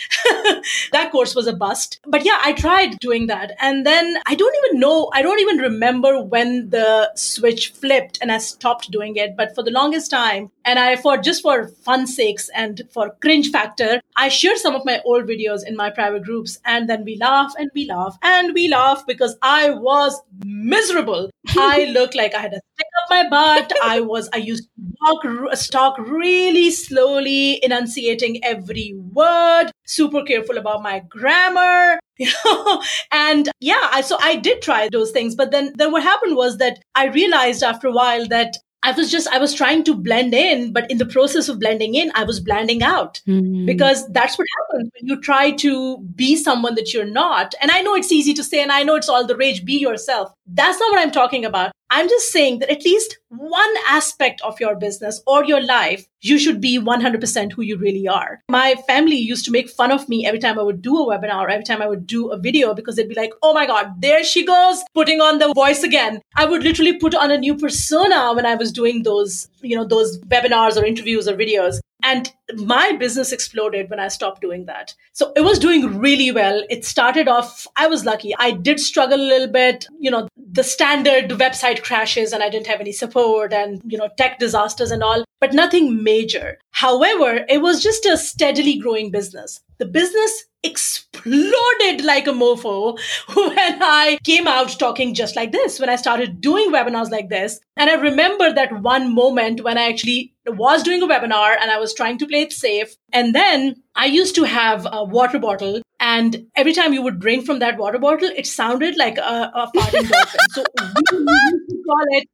that 0.92 1.10
course 1.12 1.34
was 1.34 1.46
a 1.46 1.52
bust. 1.52 2.00
But 2.06 2.24
yeah, 2.24 2.38
I 2.42 2.52
tried 2.52 2.98
doing 3.00 3.26
that. 3.26 3.52
And 3.60 3.84
then 3.84 4.16
I 4.26 4.34
don't 4.34 4.56
even 4.64 4.80
know, 4.80 5.10
I 5.12 5.20
don't 5.20 5.40
even 5.40 5.58
remember 5.58 6.22
when 6.22 6.70
the 6.70 7.12
switch 7.16 7.72
flipped 7.72 8.18
and 8.22 8.32
I 8.32 8.38
stopped 8.38 8.90
doing 8.90 9.16
it. 9.16 9.36
But 9.36 9.54
for 9.54 9.62
the 9.62 9.70
longest 9.70 10.01
time, 10.08 10.50
and 10.64 10.78
I, 10.78 10.96
for 10.96 11.16
just 11.16 11.42
for 11.42 11.68
fun 11.68 12.06
sakes 12.06 12.48
and 12.54 12.82
for 12.92 13.16
cringe 13.20 13.50
factor, 13.50 14.00
I 14.16 14.28
shared 14.28 14.58
some 14.58 14.74
of 14.74 14.84
my 14.84 15.00
old 15.04 15.24
videos 15.24 15.66
in 15.66 15.76
my 15.76 15.90
private 15.90 16.22
groups 16.22 16.58
and 16.64 16.88
then 16.88 17.04
we 17.04 17.16
laugh 17.16 17.52
and 17.58 17.70
we 17.74 17.86
laugh 17.86 18.16
and 18.22 18.52
we 18.54 18.68
laugh 18.68 19.04
because 19.06 19.36
I 19.42 19.70
was 19.70 20.20
miserable. 20.44 21.30
I 21.48 21.86
looked 21.86 22.14
like 22.14 22.34
I 22.34 22.40
had 22.40 22.52
a 22.52 22.60
stick 22.74 22.86
up 23.02 23.10
my 23.10 23.28
butt. 23.28 23.72
I 23.82 24.00
was, 24.00 24.28
I 24.32 24.38
used 24.38 24.64
to 24.64 24.70
walk, 25.00 25.22
talk 25.70 25.98
really 25.98 26.70
slowly, 26.70 27.62
enunciating 27.64 28.44
every 28.44 28.94
word, 29.12 29.70
super 29.86 30.22
careful 30.22 30.58
about 30.58 30.82
my 30.82 31.00
grammar. 31.08 31.98
You 32.18 32.30
know, 32.44 32.82
and 33.10 33.48
yeah, 33.58 33.88
I, 33.90 34.02
so 34.02 34.16
I 34.20 34.36
did 34.36 34.62
try 34.62 34.88
those 34.92 35.10
things, 35.10 35.34
but 35.34 35.50
then 35.50 35.72
then 35.76 35.90
what 35.90 36.04
happened 36.04 36.36
was 36.36 36.58
that 36.58 36.78
I 36.94 37.06
realized 37.06 37.64
after 37.64 37.88
a 37.88 37.92
while 37.92 38.28
that 38.28 38.58
I 38.84 38.92
was 38.92 39.10
just, 39.10 39.28
I 39.28 39.38
was 39.38 39.54
trying 39.54 39.84
to 39.84 39.94
blend 39.94 40.34
in, 40.34 40.72
but 40.72 40.90
in 40.90 40.98
the 40.98 41.06
process 41.06 41.48
of 41.48 41.60
blending 41.60 41.94
in, 41.94 42.10
I 42.14 42.24
was 42.24 42.40
blending 42.40 42.82
out 42.82 43.20
mm-hmm. 43.28 43.64
because 43.64 44.10
that's 44.12 44.36
what 44.36 44.46
happens 44.58 44.90
when 44.98 45.08
you 45.08 45.20
try 45.20 45.52
to 45.52 45.98
be 46.14 46.36
someone 46.36 46.74
that 46.74 46.92
you're 46.92 47.04
not. 47.04 47.54
And 47.62 47.70
I 47.70 47.82
know 47.82 47.94
it's 47.94 48.10
easy 48.10 48.34
to 48.34 48.42
say, 48.42 48.60
and 48.60 48.72
I 48.72 48.82
know 48.82 48.96
it's 48.96 49.08
all 49.08 49.26
the 49.26 49.36
rage, 49.36 49.64
be 49.64 49.74
yourself. 49.74 50.32
That's 50.46 50.80
not 50.80 50.90
what 50.90 51.00
I'm 51.00 51.12
talking 51.12 51.44
about. 51.44 51.72
I'm 51.94 52.08
just 52.08 52.32
saying 52.32 52.60
that 52.60 52.70
at 52.70 52.86
least 52.86 53.18
one 53.28 53.74
aspect 53.86 54.40
of 54.40 54.58
your 54.58 54.76
business 54.76 55.20
or 55.26 55.44
your 55.44 55.60
life, 55.60 56.06
you 56.22 56.38
should 56.38 56.58
be 56.58 56.78
100% 56.78 57.52
who 57.52 57.60
you 57.60 57.76
really 57.76 58.08
are. 58.08 58.40
My 58.48 58.76
family 58.86 59.16
used 59.16 59.44
to 59.44 59.50
make 59.50 59.68
fun 59.68 59.92
of 59.92 60.08
me 60.08 60.24
every 60.24 60.38
time 60.38 60.58
I 60.58 60.62
would 60.62 60.80
do 60.80 60.96
a 60.96 61.06
webinar, 61.06 61.50
every 61.50 61.64
time 61.64 61.82
I 61.82 61.86
would 61.86 62.06
do 62.06 62.30
a 62.30 62.38
video, 62.38 62.72
because 62.72 62.96
they'd 62.96 63.10
be 63.10 63.14
like, 63.14 63.34
oh 63.42 63.52
my 63.52 63.66
God, 63.66 64.00
there 64.00 64.24
she 64.24 64.42
goes, 64.42 64.82
putting 64.94 65.20
on 65.20 65.38
the 65.38 65.52
voice 65.52 65.82
again. 65.82 66.22
I 66.34 66.46
would 66.46 66.62
literally 66.62 66.96
put 66.96 67.14
on 67.14 67.30
a 67.30 67.36
new 67.36 67.56
persona 67.56 68.32
when 68.32 68.46
I 68.46 68.54
was 68.54 68.72
doing 68.72 69.02
those, 69.02 69.48
you 69.60 69.76
know, 69.76 69.84
those 69.84 70.18
webinars 70.20 70.80
or 70.80 70.86
interviews 70.86 71.28
or 71.28 71.36
videos. 71.36 71.80
And 72.02 72.32
my 72.56 72.92
business 72.92 73.32
exploded 73.32 73.88
when 73.90 74.00
I 74.00 74.08
stopped 74.08 74.40
doing 74.40 74.66
that. 74.66 74.94
So 75.12 75.32
it 75.36 75.42
was 75.42 75.58
doing 75.58 75.98
really 75.98 76.32
well. 76.32 76.62
It 76.68 76.84
started 76.84 77.28
off, 77.28 77.66
I 77.76 77.86
was 77.86 78.04
lucky. 78.04 78.34
I 78.38 78.50
did 78.50 78.80
struggle 78.80 79.20
a 79.20 79.22
little 79.22 79.48
bit, 79.48 79.86
you 79.98 80.10
know, 80.10 80.28
the 80.36 80.64
standard 80.64 81.30
website 81.30 81.82
crashes 81.82 82.32
and 82.32 82.42
I 82.42 82.50
didn't 82.50 82.66
have 82.66 82.80
any 82.80 82.92
support 82.92 83.52
and, 83.52 83.80
you 83.84 83.96
know, 83.96 84.08
tech 84.18 84.38
disasters 84.38 84.90
and 84.90 85.02
all, 85.02 85.24
but 85.40 85.54
nothing 85.54 86.02
major. 86.02 86.58
However, 86.72 87.44
it 87.48 87.58
was 87.62 87.82
just 87.82 88.04
a 88.06 88.16
steadily 88.16 88.78
growing 88.78 89.10
business. 89.10 89.60
The 89.78 89.86
business 89.86 90.44
exploded 90.64 92.04
like 92.04 92.26
a 92.26 92.30
mofo 92.30 92.98
when 93.34 93.82
I 93.82 94.18
came 94.24 94.46
out 94.46 94.70
talking 94.78 95.14
just 95.14 95.34
like 95.36 95.52
this, 95.52 95.80
when 95.80 95.88
I 95.88 95.96
started 95.96 96.40
doing 96.40 96.72
webinars 96.72 97.10
like 97.10 97.28
this. 97.28 97.60
And 97.76 97.90
I 97.90 97.94
remember 97.94 98.52
that 98.52 98.80
one 98.82 99.14
moment 99.14 99.62
when 99.62 99.76
I 99.76 99.88
actually 99.88 100.34
was 100.46 100.82
doing 100.82 101.02
a 101.02 101.06
webinar 101.06 101.56
and 101.60 101.70
I 101.70 101.78
was 101.78 101.94
trying 101.94 102.18
to 102.18 102.26
play 102.26 102.42
it 102.42 102.52
safe. 102.52 102.96
And 103.12 103.34
then 103.34 103.76
I 103.94 104.06
used 104.06 104.34
to 104.36 104.44
have 104.44 104.86
a 104.90 105.04
water 105.04 105.38
bottle 105.38 105.82
and 106.00 106.46
every 106.56 106.72
time 106.72 106.92
you 106.92 107.02
would 107.02 107.20
drink 107.20 107.46
from 107.46 107.60
that 107.60 107.78
water 107.78 107.98
bottle, 107.98 108.28
it 108.36 108.46
sounded 108.46 108.96
like 108.96 109.18
a, 109.18 109.52
a 109.54 109.70
farting 109.76 110.08
dolphin. 110.10 110.40
So 110.50 110.64
we 110.80 111.18
used 111.18 111.68
to 111.70 111.82
call 111.86 112.04
it 112.10 112.28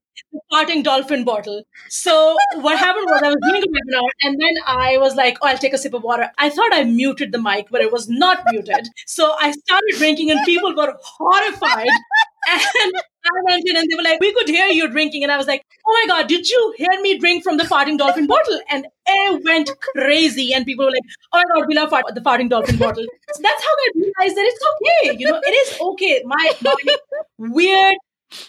farting 0.52 0.82
dolphin 0.82 1.24
bottle. 1.24 1.62
So 1.88 2.36
what 2.54 2.78
happened 2.78 3.06
was 3.08 3.22
I 3.22 3.28
was 3.28 3.38
doing 3.42 3.62
a 3.62 3.66
webinar 3.66 4.08
and 4.22 4.40
then 4.40 4.54
I 4.66 4.98
was 4.98 5.14
like, 5.14 5.38
oh, 5.42 5.48
I'll 5.48 5.58
take 5.58 5.72
a 5.72 5.78
sip 5.78 5.94
of 5.94 6.02
water. 6.02 6.30
I 6.38 6.50
thought 6.50 6.72
I 6.72 6.84
muted 6.84 7.32
the 7.32 7.40
mic, 7.40 7.68
but 7.70 7.80
it 7.80 7.92
was 7.92 8.08
not 8.08 8.42
muted. 8.50 8.88
So 9.06 9.34
I 9.40 9.52
started 9.52 9.94
drinking 9.98 10.30
and 10.30 10.44
people 10.44 10.74
were 10.74 10.94
horrified. 11.02 11.88
And 12.50 12.92
I 13.26 13.42
went 13.44 13.68
in 13.68 13.76
and 13.76 13.90
they 13.90 13.94
were 13.96 14.02
like, 14.02 14.20
we 14.20 14.32
could 14.32 14.48
hear 14.48 14.68
you 14.68 14.88
drinking. 14.88 15.22
And 15.22 15.30
I 15.30 15.36
was 15.36 15.46
like, 15.46 15.66
oh 15.86 16.00
my 16.00 16.06
God, 16.06 16.28
did 16.28 16.48
you 16.48 16.74
hear 16.78 17.00
me 17.02 17.18
drink 17.18 17.42
from 17.44 17.58
the 17.58 17.64
farting 17.64 17.98
dolphin 17.98 18.26
bottle? 18.26 18.60
And 18.70 18.86
it 19.06 19.44
went 19.44 19.70
crazy. 19.94 20.54
And 20.54 20.64
people 20.64 20.86
were 20.86 20.92
like, 20.92 21.02
oh 21.32 21.38
my 21.38 21.44
God, 21.54 21.68
we 21.68 21.74
love 21.74 21.90
fart- 21.90 22.14
the 22.14 22.20
farting 22.22 22.48
dolphin 22.48 22.78
bottle. 22.78 23.04
So 23.32 23.42
that's 23.42 23.62
how 23.62 23.68
I 23.68 23.90
realized 23.96 24.36
that 24.36 24.46
it's 24.46 24.64
okay. 24.72 25.16
You 25.18 25.30
know, 25.30 25.40
it 25.44 25.50
is 25.50 25.78
okay. 25.80 26.22
My, 26.24 26.52
my 26.62 26.74
weird 27.38 27.96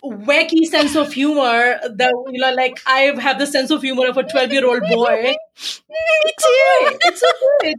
wacky 0.03 0.65
sense 0.65 0.95
of 0.95 1.11
humor 1.13 1.79
that 1.95 2.13
you 2.31 2.39
know 2.39 2.53
like 2.53 2.81
i 2.85 3.13
have 3.19 3.39
the 3.39 3.47
sense 3.47 3.71
of 3.71 3.81
humor 3.81 4.07
of 4.07 4.17
a 4.17 4.23
12 4.23 4.51
year 4.51 4.65
old 4.65 4.81
boy 4.89 5.35
me 5.89 6.33
too. 6.39 6.97
It's 7.01 7.23
okay 7.23 7.75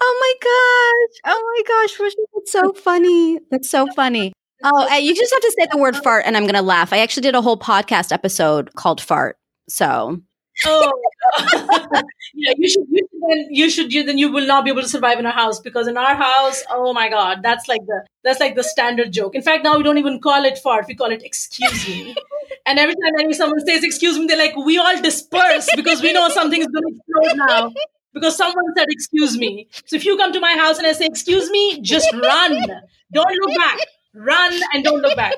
oh 0.00 0.16
my 0.20 0.34
gosh. 0.40 1.32
Oh 1.32 1.54
my 1.54 1.62
gosh. 1.68 2.10
That's 2.34 2.52
so 2.52 2.72
funny. 2.72 3.38
That's 3.50 3.70
so 3.70 3.86
funny. 3.94 4.32
Oh 4.64 4.88
uh, 4.90 4.96
you 4.96 5.14
just 5.14 5.32
have 5.32 5.42
to 5.42 5.54
say 5.58 5.66
the 5.70 5.78
word 5.78 5.96
fart 5.96 6.24
and 6.26 6.36
i'm 6.36 6.46
gonna 6.46 6.62
laugh. 6.62 6.92
I 6.92 6.98
actually 6.98 7.22
did 7.22 7.34
a 7.34 7.42
whole 7.42 7.56
podcast 7.56 8.12
episode 8.12 8.74
called 8.74 9.00
fart 9.00 9.36
so 9.68 10.20
oh 10.66 10.92
yeah 12.34 12.52
you 12.56 12.68
should, 12.68 12.84
you 12.90 13.08
should 13.10 13.20
then 13.28 13.46
you 13.50 13.70
should 13.70 13.92
you 13.92 14.04
then 14.04 14.18
you 14.18 14.30
will 14.30 14.46
not 14.46 14.64
be 14.64 14.70
able 14.70 14.82
to 14.82 14.88
survive 14.88 15.18
in 15.18 15.26
our 15.26 15.32
house 15.32 15.60
because 15.60 15.88
in 15.88 15.96
our 15.96 16.14
house 16.14 16.62
oh 16.70 16.92
my 16.92 17.08
god 17.08 17.42
that's 17.42 17.68
like 17.68 17.84
the 17.86 18.04
that's 18.24 18.38
like 18.38 18.54
the 18.54 18.62
standard 18.62 19.12
joke. 19.12 19.34
In 19.34 19.42
fact 19.42 19.64
now 19.64 19.76
we 19.76 19.82
don't 19.82 19.98
even 19.98 20.20
call 20.20 20.44
it 20.44 20.58
fart 20.58 20.86
we 20.86 20.94
call 20.94 21.10
it 21.10 21.22
excuse 21.22 21.88
me. 21.88 22.14
And 22.66 22.78
every 22.78 22.94
time 22.94 23.32
someone 23.32 23.66
says 23.66 23.82
excuse 23.82 24.18
me 24.18 24.26
they're 24.26 24.38
like 24.38 24.54
we 24.56 24.78
all 24.78 25.00
disperse 25.00 25.68
because 25.74 26.02
we 26.02 26.12
know 26.12 26.28
something 26.28 26.60
is 26.60 26.68
going 26.68 26.84
to 26.84 26.94
explode 26.94 27.46
now. 27.48 27.72
Because 28.12 28.36
someone 28.36 28.64
said 28.76 28.86
excuse 28.90 29.36
me. 29.38 29.68
So 29.86 29.96
if 29.96 30.04
you 30.04 30.16
come 30.16 30.32
to 30.32 30.40
my 30.40 30.52
house 30.52 30.78
and 30.78 30.86
i 30.86 30.92
say 30.92 31.06
excuse 31.06 31.50
me 31.50 31.80
just 31.80 32.12
run. 32.12 32.66
Don't 33.12 33.34
look 33.40 33.56
back. 33.56 33.78
Run 34.14 34.60
and 34.74 34.84
don't 34.84 35.00
look 35.00 35.16
back 35.16 35.34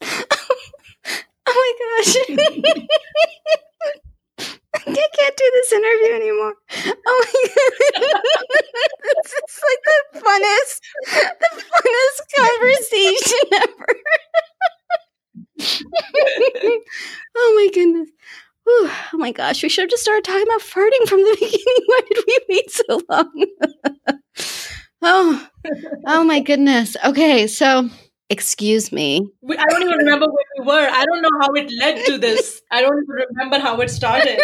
Oh 1.48 1.54
my 1.54 1.72
gosh. 2.02 2.12
I 4.74 5.08
can't 5.18 5.36
do 5.36 5.50
this 5.54 5.72
interview 5.72 6.12
anymore. 6.14 6.54
Oh 7.06 7.24
my 7.24 7.42
god. 8.00 8.22
is 9.24 9.60
like 9.62 9.82
the 9.84 9.98
funnest, 10.20 10.76
the 11.06 11.62
funnest 11.72 12.20
conversation 12.36 13.44
ever. 13.54 13.90
oh 17.36 17.52
my 17.56 17.68
goodness. 17.72 18.10
Whew. 18.64 18.90
Oh 19.12 19.18
my 19.18 19.30
gosh, 19.32 19.62
we 19.62 19.68
should 19.68 19.82
have 19.82 19.90
just 19.90 20.02
started 20.02 20.24
talking 20.24 20.42
about 20.42 20.60
farting 20.60 21.08
from 21.08 21.20
the 21.22 21.36
beginning. 21.38 21.84
Why 21.86 22.00
did 22.10 22.24
we 22.26 22.38
wait 22.48 22.70
so 22.70 23.00
long? 23.08 23.46
oh, 25.02 25.48
oh 26.06 26.24
my 26.24 26.40
goodness. 26.40 26.96
Okay, 27.04 27.46
so 27.46 27.88
Excuse 28.28 28.90
me. 28.90 29.28
I 29.48 29.64
don't 29.70 29.82
even 29.82 29.98
remember 29.98 30.26
where 30.26 30.44
we 30.58 30.66
were. 30.66 30.88
I 30.90 31.04
don't 31.04 31.22
know 31.22 31.30
how 31.40 31.52
it 31.52 31.70
led 31.78 32.04
to 32.06 32.18
this. 32.18 32.60
I 32.72 32.80
don't 32.80 33.00
even 33.00 33.26
remember 33.30 33.58
how 33.60 33.80
it 33.80 33.88
started. 33.88 34.40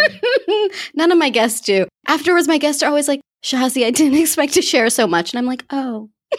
None 0.94 1.10
of 1.10 1.18
my 1.18 1.30
guests 1.30 1.60
do. 1.62 1.86
Afterwards, 2.06 2.46
my 2.46 2.58
guests 2.58 2.82
are 2.82 2.88
always 2.88 3.08
like, 3.08 3.20
Shazi, 3.42 3.84
I 3.84 3.90
didn't 3.90 4.18
expect 4.20 4.54
to 4.54 4.62
share 4.62 4.88
so 4.88 5.08
much. 5.08 5.32
And 5.32 5.38
I'm 5.38 5.46
like, 5.46 5.64
oh. 5.70 6.10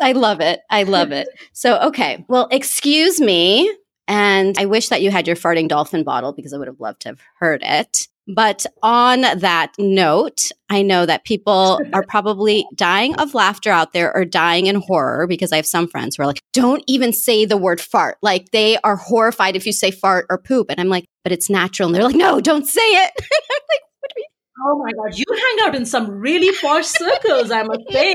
I 0.00 0.12
love 0.12 0.40
it. 0.40 0.60
I 0.70 0.84
love 0.84 1.10
it. 1.10 1.28
So, 1.52 1.78
okay. 1.80 2.24
Well, 2.28 2.46
excuse 2.52 3.20
me. 3.20 3.74
And 4.06 4.56
I 4.58 4.66
wish 4.66 4.90
that 4.90 5.02
you 5.02 5.10
had 5.10 5.26
your 5.26 5.36
farting 5.36 5.68
dolphin 5.68 6.04
bottle 6.04 6.32
because 6.32 6.52
I 6.52 6.58
would 6.58 6.68
have 6.68 6.80
loved 6.80 7.00
to 7.00 7.08
have 7.08 7.20
heard 7.38 7.62
it. 7.64 8.06
But 8.26 8.64
on 8.82 9.22
that 9.22 9.72
note, 9.78 10.50
I 10.70 10.82
know 10.82 11.04
that 11.06 11.24
people 11.24 11.80
are 11.92 12.04
probably 12.08 12.66
dying 12.74 13.14
of 13.16 13.34
laughter 13.34 13.70
out 13.70 13.92
there 13.92 14.14
or 14.14 14.24
dying 14.24 14.66
in 14.66 14.76
horror 14.76 15.26
because 15.26 15.52
I 15.52 15.56
have 15.56 15.66
some 15.66 15.88
friends 15.88 16.16
who 16.16 16.22
are 16.22 16.26
like, 16.26 16.40
don't 16.52 16.82
even 16.86 17.12
say 17.12 17.44
the 17.44 17.56
word 17.56 17.80
fart. 17.80 18.16
Like 18.22 18.50
they 18.50 18.78
are 18.78 18.96
horrified 18.96 19.56
if 19.56 19.66
you 19.66 19.72
say 19.72 19.90
fart 19.90 20.26
or 20.30 20.38
poop. 20.38 20.70
And 20.70 20.80
I'm 20.80 20.88
like, 20.88 21.04
but 21.22 21.32
it's 21.32 21.50
natural. 21.50 21.88
And 21.88 21.94
they're 21.94 22.04
like, 22.04 22.16
no, 22.16 22.40
don't 22.40 22.66
say 22.66 22.80
it. 22.80 23.12
I'm 23.20 24.08
like, 24.16 24.24
Oh 24.66 24.78
my 24.78 24.92
God, 24.92 25.18
you 25.18 25.24
hang 25.28 25.68
out 25.68 25.74
in 25.74 25.84
some 25.84 26.08
really 26.08 26.56
posh 26.60 26.86
circles, 26.86 27.50
I 27.50 27.64
must 27.64 27.82
say. 27.90 28.14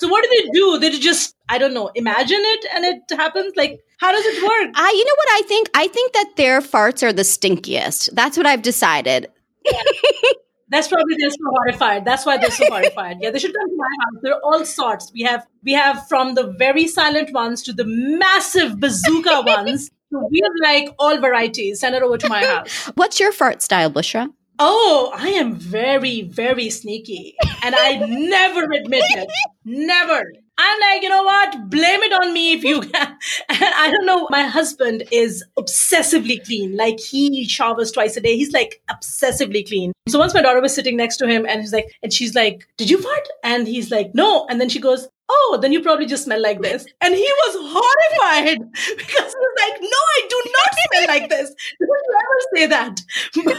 So, 0.00 0.08
what 0.08 0.24
do 0.24 0.30
they 0.30 0.50
do? 0.50 0.78
They 0.78 0.98
just, 0.98 1.34
I 1.48 1.58
don't 1.58 1.74
know, 1.74 1.90
imagine 1.94 2.40
it 2.40 2.66
and 2.74 2.84
it 2.84 3.02
happens? 3.16 3.52
Like, 3.54 3.80
how 4.00 4.10
does 4.10 4.24
it 4.24 4.42
work? 4.42 4.74
I, 4.74 4.90
you 4.90 5.04
know 5.04 5.14
what 5.16 5.28
I 5.30 5.42
think? 5.46 5.70
I 5.74 5.86
think 5.88 6.12
that 6.14 6.32
their 6.36 6.60
farts 6.62 7.02
are 7.02 7.12
the 7.12 7.22
stinkiest. 7.22 8.14
That's 8.14 8.36
what 8.36 8.46
I've 8.46 8.62
decided. 8.62 9.28
That's 10.68 10.88
probably 10.88 11.16
they're 11.18 11.30
so 11.30 11.44
horrified. 11.44 12.04
That's 12.04 12.24
why 12.24 12.38
they're 12.38 12.50
so 12.50 12.66
horrified. 12.66 13.18
Yeah, 13.20 13.30
they 13.30 13.38
should 13.38 13.54
come 13.54 13.68
to 13.68 13.76
my 13.76 14.04
house. 14.04 14.22
There 14.22 14.34
are 14.34 14.40
all 14.42 14.64
sorts. 14.64 15.12
We 15.12 15.22
have 15.22 15.46
we 15.62 15.72
have 15.72 16.08
from 16.08 16.34
the 16.34 16.54
very 16.58 16.86
silent 16.86 17.32
ones 17.32 17.62
to 17.64 17.72
the 17.72 17.84
massive 17.86 18.80
bazooka 18.80 19.42
ones. 19.46 19.90
So 20.10 20.28
we 20.30 20.40
have 20.42 20.52
like 20.62 20.94
all 20.98 21.18
varieties. 21.20 21.80
Send 21.80 21.94
it 21.94 22.02
over 22.02 22.18
to 22.18 22.28
my 22.28 22.44
house. 22.44 22.86
What's 22.94 23.20
your 23.20 23.32
fart 23.32 23.62
style, 23.62 23.90
Bushra? 23.90 24.28
Oh, 24.58 25.12
I 25.14 25.28
am 25.30 25.54
very, 25.54 26.22
very 26.22 26.70
sneaky. 26.70 27.34
And 27.62 27.74
I 27.74 27.96
never 28.06 28.62
admit 28.62 29.02
it. 29.04 29.28
Never. 29.64 30.22
I'm 30.56 30.80
like, 30.80 31.02
you 31.02 31.08
know 31.08 31.22
what? 31.22 31.68
Blame 31.68 32.02
it 32.02 32.12
on 32.12 32.32
me 32.32 32.52
if 32.52 32.62
you 32.62 32.80
can. 32.80 33.18
I 33.48 33.90
don't 33.90 34.06
know. 34.06 34.28
My 34.30 34.42
husband 34.42 35.04
is 35.10 35.44
obsessively 35.58 36.44
clean. 36.44 36.76
Like 36.76 37.00
he 37.00 37.44
showers 37.46 37.90
twice 37.90 38.16
a 38.16 38.20
day. 38.20 38.36
He's 38.36 38.52
like 38.52 38.80
obsessively 38.88 39.66
clean. 39.66 39.92
So 40.08 40.18
once 40.18 40.32
my 40.32 40.42
daughter 40.42 40.60
was 40.60 40.74
sitting 40.74 40.96
next 40.96 41.16
to 41.18 41.26
him 41.26 41.44
and 41.46 41.60
he's 41.60 41.72
like, 41.72 41.92
and 42.02 42.12
she's 42.12 42.34
like, 42.34 42.68
did 42.76 42.88
you 42.88 43.00
fart? 43.00 43.28
And 43.42 43.66
he's 43.66 43.90
like, 43.90 44.14
no. 44.14 44.46
And 44.48 44.60
then 44.60 44.68
she 44.68 44.78
goes, 44.78 45.08
oh, 45.28 45.58
then 45.60 45.72
you 45.72 45.82
probably 45.82 46.06
just 46.06 46.24
smell 46.24 46.40
like 46.40 46.60
this. 46.60 46.86
And 47.00 47.14
he 47.14 47.22
was 47.22 47.56
horrified 47.72 48.58
because 48.96 49.32
he 49.32 49.36
was 49.38 49.54
like, 49.62 49.80
no, 49.80 49.88
I 49.88 50.26
do 50.28 50.42
not 50.46 50.74
smell 50.74 51.06
like 51.08 51.28
this. 51.30 51.54
Don't 51.80 51.88
you 51.88 52.16
ever 52.16 52.40
say 52.54 52.66
that. 52.66 53.00
But, 53.44 53.58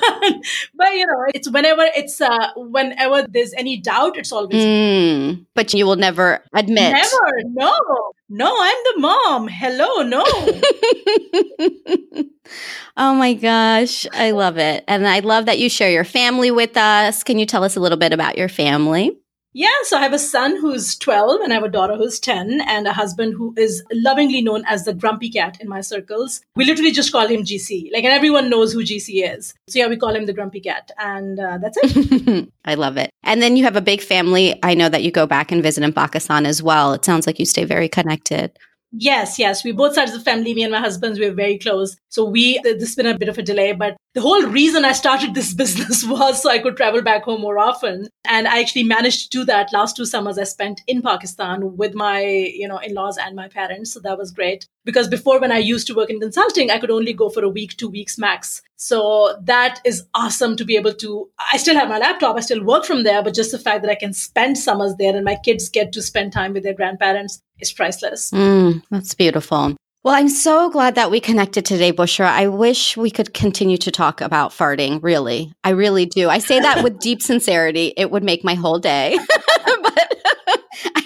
but, 0.75 0.93
you 0.93 1.05
know, 1.05 1.25
it's 1.33 1.49
whenever 1.49 1.83
it's, 1.95 2.21
uh, 2.21 2.51
whenever 2.55 3.23
there's 3.27 3.53
any 3.53 3.77
doubt, 3.77 4.17
it's 4.17 4.31
always. 4.31 4.63
Mm, 4.63 5.45
but 5.53 5.73
you 5.73 5.85
will 5.85 5.95
never 5.95 6.43
admit. 6.53 6.93
Never. 6.93 7.41
No. 7.53 7.79
No, 8.29 8.55
I'm 8.59 8.77
the 8.83 8.93
mom. 8.99 9.47
Hello. 9.47 10.01
No. 10.01 10.23
oh 12.97 13.13
my 13.13 13.33
gosh. 13.33 14.07
I 14.13 14.31
love 14.31 14.57
it. 14.57 14.83
And 14.87 15.07
I 15.07 15.19
love 15.19 15.45
that 15.45 15.59
you 15.59 15.69
share 15.69 15.91
your 15.91 16.03
family 16.03 16.49
with 16.49 16.75
us. 16.75 17.23
Can 17.23 17.37
you 17.37 17.45
tell 17.45 17.63
us 17.63 17.75
a 17.75 17.79
little 17.79 17.99
bit 17.99 18.13
about 18.13 18.35
your 18.37 18.49
family? 18.49 19.15
Yeah, 19.57 19.69
so 19.83 19.97
I 19.97 20.01
have 20.01 20.11
a 20.11 20.19
son 20.19 20.57
who's 20.57 20.97
12 20.97 21.39
and 21.39 21.53
I 21.53 21.55
have 21.55 21.63
a 21.63 21.69
daughter 21.69 21.95
who's 21.95 22.19
10 22.19 22.59
and 22.67 22.85
a 22.87 22.91
husband 22.91 23.35
who 23.35 23.53
is 23.55 23.81
lovingly 23.93 24.41
known 24.41 24.65
as 24.67 24.83
the 24.83 24.93
grumpy 24.93 25.29
cat 25.29 25.61
in 25.61 25.69
my 25.69 25.79
circles. 25.79 26.41
We 26.57 26.65
literally 26.65 26.91
just 26.91 27.13
call 27.13 27.25
him 27.25 27.43
GC. 27.43 27.89
Like, 27.93 28.03
and 28.03 28.11
everyone 28.11 28.49
knows 28.49 28.73
who 28.73 28.83
GC 28.83 29.33
is. 29.33 29.53
So 29.69 29.79
yeah, 29.79 29.87
we 29.87 29.95
call 29.95 30.13
him 30.13 30.25
the 30.25 30.33
grumpy 30.33 30.59
cat 30.59 30.91
and 30.99 31.39
uh, 31.39 31.57
that's 31.59 31.77
it. 31.81 32.49
I 32.65 32.75
love 32.75 32.97
it. 32.97 33.11
And 33.23 33.41
then 33.41 33.55
you 33.55 33.63
have 33.63 33.77
a 33.77 33.81
big 33.81 34.01
family. 34.01 34.59
I 34.61 34.73
know 34.73 34.89
that 34.89 35.03
you 35.03 35.11
go 35.11 35.25
back 35.25 35.53
and 35.53 35.63
visit 35.63 35.85
in 35.85 35.93
Pakistan 35.93 36.45
as 36.45 36.61
well. 36.61 36.91
It 36.91 37.05
sounds 37.05 37.25
like 37.25 37.39
you 37.39 37.45
stay 37.45 37.63
very 37.63 37.87
connected. 37.87 38.51
Yes, 38.97 39.37
yes. 39.37 39.63
We 39.63 39.73
both 39.73 39.93
sides 39.93 40.13
of 40.13 40.19
the 40.19 40.23
family, 40.23 40.53
me 40.53 40.63
and 40.63 40.71
my 40.71 40.79
husband, 40.79 41.17
we're 41.19 41.33
very 41.33 41.57
close. 41.57 41.97
So 42.09 42.23
we, 42.23 42.59
this 42.63 42.79
has 42.81 42.95
been 42.95 43.07
a 43.07 43.17
bit 43.17 43.27
of 43.27 43.37
a 43.37 43.41
delay, 43.43 43.73
but 43.73 43.97
the 44.13 44.21
whole 44.21 44.43
reason 44.43 44.85
I 44.85 44.93
started 44.93 45.33
this 45.33 45.53
business 45.61 46.05
was 46.05 46.41
so 46.41 46.49
I 46.49 46.59
could 46.59 46.77
travel 46.77 47.01
back 47.01 47.23
home 47.23 47.41
more 47.41 47.59
often. 47.59 48.07
And 48.25 48.47
I 48.47 48.61
actually 48.61 48.83
managed 48.83 49.23
to 49.31 49.39
do 49.39 49.45
that 49.45 49.73
last 49.73 49.97
two 49.97 50.05
summers 50.05 50.37
I 50.37 50.45
spent 50.45 50.81
in 50.87 51.01
Pakistan 51.01 51.75
with 51.75 51.93
my, 51.93 52.21
you 52.21 52.67
know, 52.69 52.77
in-laws 52.77 53.17
and 53.17 53.35
my 53.35 53.49
parents. 53.49 53.91
So 53.91 53.99
that 53.99 54.17
was 54.17 54.31
great. 54.31 54.65
Because 54.85 55.07
before 55.07 55.39
when 55.39 55.51
I 55.51 55.57
used 55.57 55.87
to 55.87 55.95
work 55.95 56.09
in 56.09 56.19
consulting, 56.19 56.71
I 56.71 56.77
could 56.77 56.91
only 56.91 57.11
go 57.11 57.29
for 57.29 57.43
a 57.43 57.49
week, 57.49 57.75
two 57.75 57.89
weeks 57.89 58.17
max. 58.17 58.61
So 58.77 59.35
that 59.41 59.81
is 59.83 60.05
awesome 60.13 60.55
to 60.57 60.63
be 60.63 60.75
able 60.77 60.93
to, 60.93 61.29
I 61.51 61.57
still 61.57 61.75
have 61.75 61.89
my 61.89 61.97
laptop. 61.97 62.37
I 62.37 62.41
still 62.41 62.63
work 62.63 62.85
from 62.85 63.03
there, 63.03 63.23
but 63.23 63.33
just 63.33 63.51
the 63.51 63.59
fact 63.59 63.81
that 63.81 63.91
I 63.91 63.95
can 63.95 64.13
spend 64.13 64.57
summers 64.57 64.95
there 64.97 65.15
and 65.15 65.25
my 65.25 65.37
kids 65.43 65.69
get 65.69 65.91
to 65.93 66.01
spend 66.01 66.31
time 66.31 66.53
with 66.53 66.63
their 66.63 66.73
grandparents 66.73 67.41
is 67.59 67.73
priceless. 67.73 68.31
Mm, 68.31 68.83
that's 68.91 69.13
beautiful. 69.13 69.75
Well, 70.05 70.13
I'm 70.13 70.29
so 70.29 70.69
glad 70.69 70.93
that 70.95 71.09
we 71.09 71.19
connected 71.19 71.65
today, 71.65 71.91
Bushra. 71.91 72.27
I 72.27 72.47
wish 72.47 72.95
we 72.95 73.09
could 73.09 73.33
continue 73.33 73.77
to 73.77 73.89
talk 73.89 74.21
about 74.21 74.51
farting, 74.51 75.01
really. 75.01 75.51
I 75.63 75.71
really 75.71 76.05
do. 76.05 76.29
I 76.29 76.37
say 76.37 76.59
that 76.59 76.83
with 76.83 76.99
deep 76.99 77.21
sincerity. 77.23 77.91
It 77.97 78.11
would 78.11 78.23
make 78.23 78.43
my 78.43 78.53
whole 78.53 78.77
day. 78.77 79.17
but 79.65 80.14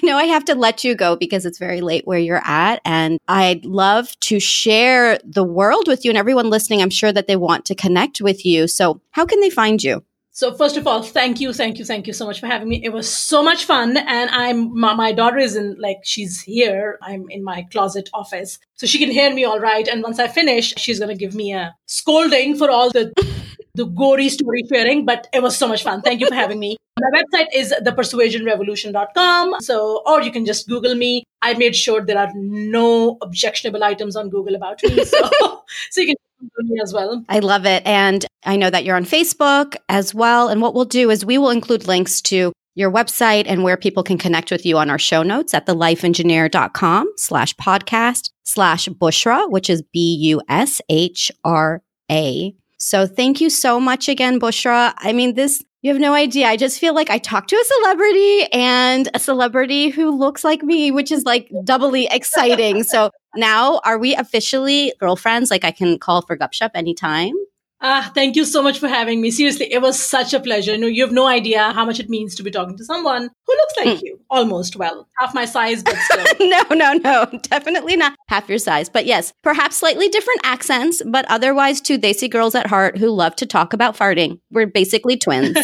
know 0.10 0.18
I 0.18 0.26
have 0.26 0.46
to 0.46 0.56
let 0.56 0.84
you 0.84 0.96
go 0.96 1.16
because 1.16 1.46
it's 1.46 1.60
very 1.60 1.82
late 1.82 2.06
where 2.06 2.20
you're 2.20 2.42
at. 2.44 2.82
And 2.84 3.20
I'd 3.28 3.66
love 3.66 4.20
to 4.22 4.40
share 4.40 5.20
the 5.24 5.44
world 5.44 5.88
with 5.88 6.04
you 6.04 6.12
and 6.12 6.18
everyone 6.18 6.50
listening. 6.50 6.82
I'm 6.82 6.90
sure 6.90 7.12
that 7.12 7.28
they 7.28 7.36
want 7.36 7.66
to 7.66 7.76
connect 7.76 8.22
with 8.22 8.46
you. 8.46 8.68
So, 8.68 9.02
how 9.12 9.26
can 9.26 9.40
they 9.40 9.50
find 9.50 9.82
you? 9.84 10.04
So 10.32 10.54
first 10.54 10.78
of 10.78 10.88
all, 10.88 11.04
thank 11.04 11.42
you, 11.42 11.52
thank 11.52 11.80
you, 11.80 11.86
thank 11.86 12.08
you 12.08 12.14
so 12.14 12.26
much 12.26 12.40
for 12.40 12.48
having 12.48 12.70
me. 12.70 12.82
It 12.82 12.94
was 12.94 13.10
so 13.14 13.44
much 13.44 13.66
fun, 13.66 13.98
and 13.98 14.30
I'm 14.30 14.80
my, 14.80 14.94
my, 14.94 15.12
daughter 15.12 15.38
is 15.38 15.58
in 15.58 15.76
like 15.80 15.98
she's 16.04 16.40
here. 16.40 16.98
I'm 17.02 17.26
in 17.30 17.44
my 17.44 17.64
closet 17.74 18.10
office, 18.14 18.58
so 18.76 18.88
she 18.88 19.00
can 19.00 19.12
hear 19.12 19.34
me 19.34 19.44
all 19.44 19.60
right. 19.60 19.86
And 19.86 20.02
once 20.02 20.18
I 20.18 20.30
finish, 20.30 20.74
she's 20.78 20.98
gonna 20.98 21.16
give 21.16 21.36
me 21.36 21.52
a 21.52 21.76
scolding 21.88 22.56
for 22.56 22.70
all 22.72 22.90
the 22.90 23.12
the 23.74 23.86
gory 23.86 24.30
story 24.30 24.64
sharing. 24.72 25.06
But 25.06 25.28
it 25.34 25.42
was 25.42 25.58
so 25.58 25.68
much 25.68 25.84
fun. 25.84 26.02
Thank 26.04 26.22
you 26.22 26.28
for 26.28 26.36
having 26.36 26.60
me. 26.60 26.78
My 27.00 27.22
website 27.22 27.48
is 27.54 27.74
thepersuasionrevolution.com. 27.82 29.62
So, 29.62 30.04
or 30.06 30.22
you 30.22 30.32
can 30.32 30.46
just 30.46 30.68
Google 30.68 30.96
me. 30.96 31.24
I 31.42 31.54
made 31.54 31.76
sure 31.76 32.06
there 32.06 32.18
are 32.18 32.32
no 32.36 33.18
objectionable 33.22 33.84
items 33.84 34.16
on 34.16 34.30
Google 34.30 34.56
about 34.56 34.82
me, 34.84 35.04
so 35.06 35.30
so 35.92 36.02
you 36.02 36.08
can 36.08 36.16
Google 36.40 36.76
me 36.76 36.82
as 36.82 36.94
well. 36.94 37.24
I 37.30 37.40
love 37.40 37.66
it. 37.66 37.86
And 37.86 38.26
I 38.46 38.56
know 38.56 38.70
that 38.70 38.84
you're 38.84 38.96
on 38.96 39.06
Facebook 39.06 39.76
as 39.88 40.14
well. 40.14 40.50
And 40.50 40.62
what 40.62 40.74
we'll 40.74 40.86
do 40.86 41.10
is 41.10 41.26
we 41.26 41.38
will 41.38 41.50
include 41.50 41.88
links 41.88 42.22
to 42.24 42.54
your 42.76 42.92
website 42.92 43.44
and 43.48 43.64
where 43.64 43.78
people 43.78 44.04
can 44.04 44.18
connect 44.18 44.52
with 44.52 44.66
you 44.66 44.78
on 44.78 44.90
our 44.90 45.00
show 45.00 45.22
notes 45.24 45.54
at 45.54 45.66
thelifeengineer.com 45.66 47.12
slash 47.18 47.54
podcast 47.56 48.30
slash 48.46 48.88
Bushra, 48.88 49.50
which 49.50 49.70
is 49.70 49.82
B 49.82 50.16
U 50.22 50.42
S 50.48 50.82
H 50.90 51.32
R 51.44 51.82
A. 52.10 52.56
So 52.78 53.06
thank 53.06 53.42
you 53.42 53.50
so 53.50 53.80
much 53.80 54.08
again, 54.08 54.40
Bushra. 54.40 54.94
I 54.98 55.12
mean, 55.12 55.36
this 55.36 55.64
you 55.82 55.92
have 55.92 56.02
no 56.02 56.14
idea. 56.14 56.48
I 56.48 56.58
just 56.58 56.80
feel 56.80 56.94
like 56.94 57.10
I 57.10 57.18
talked 57.18 57.50
to 57.50 57.56
a 57.56 57.64
celebrity 57.64 58.44
and 58.52 59.10
a 59.14 59.20
celebrity 59.20 59.90
who 59.90 60.18
looks 60.18 60.44
like 60.44 60.62
me, 60.62 60.92
which 60.92 61.12
is 61.12 61.24
like 61.24 61.50
doubly 61.64 62.08
exciting. 62.12 62.84
so 62.84 63.12
now, 63.36 63.80
are 63.86 63.98
we 63.98 64.16
officially 64.16 64.94
girlfriends? 65.00 65.50
Like 65.52 65.64
I 65.64 65.72
can 65.72 65.98
call 65.98 66.22
for 66.22 66.38
Gupshup 66.38 66.72
anytime? 66.76 67.34
Ah, 67.82 68.12
thank 68.14 68.36
you 68.36 68.44
so 68.44 68.62
much 68.62 68.78
for 68.78 68.90
having 68.90 69.22
me. 69.22 69.32
Seriously, 69.32 69.72
it 69.72 69.82
was 69.82 69.98
such 69.98 70.34
a 70.34 70.40
pleasure. 70.40 70.74
You 70.74 70.78
know, 70.78 70.88
you 70.88 71.02
have 71.04 71.14
no 71.14 71.28
idea 71.28 71.72
how 71.72 71.86
much 71.86 72.00
it 72.00 72.10
means 72.10 72.36
to 72.36 72.44
be 72.44 72.52
talking 72.52 72.76
to 72.76 72.84
someone 72.84 73.30
who 73.48 73.54
looks 73.54 73.74
like 73.78 74.00
mm. 74.00 74.02
you, 74.04 74.20
almost. 74.30 74.76
Well, 74.76 75.08
half 75.18 75.34
my 75.34 75.46
size, 75.46 75.82
but 75.82 75.96
still. 75.96 76.26
no, 76.50 76.64
no, 76.72 76.94
no, 76.94 77.40
definitely 77.44 77.96
not 77.96 78.18
half 78.28 78.50
your 78.50 78.58
size. 78.58 78.90
But 78.90 79.06
yes, 79.06 79.32
perhaps 79.44 79.78
slightly 79.78 80.10
different 80.10 80.42
accents, 80.44 81.02
but 81.06 81.26
otherwise, 81.30 81.80
two 81.80 81.98
Desi 81.98 82.30
girls 82.30 82.54
at 82.54 82.68
heart 82.68 82.98
who 82.98 83.10
love 83.12 83.38
to 83.38 83.46
talk 83.46 83.72
about 83.72 83.96
farting. 83.96 84.42
We're 84.52 84.68
basically 84.68 85.16
twins. 85.16 85.58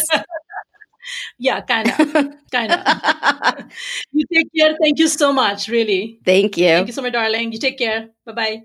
yeah, 1.38 1.60
kind 1.60 1.88
of, 1.88 2.34
kind 2.50 2.72
of. 2.72 3.64
you 4.12 4.24
take 4.32 4.48
care. 4.56 4.74
Thank 4.82 4.98
you 4.98 5.08
so 5.08 5.34
much. 5.34 5.68
Really. 5.68 6.20
Thank 6.24 6.56
you. 6.56 6.68
Thank 6.68 6.86
you 6.86 6.94
so 6.94 7.02
much, 7.02 7.12
darling. 7.12 7.52
You 7.52 7.58
take 7.58 7.76
care. 7.76 8.08
Bye 8.24 8.32
bye. 8.32 8.62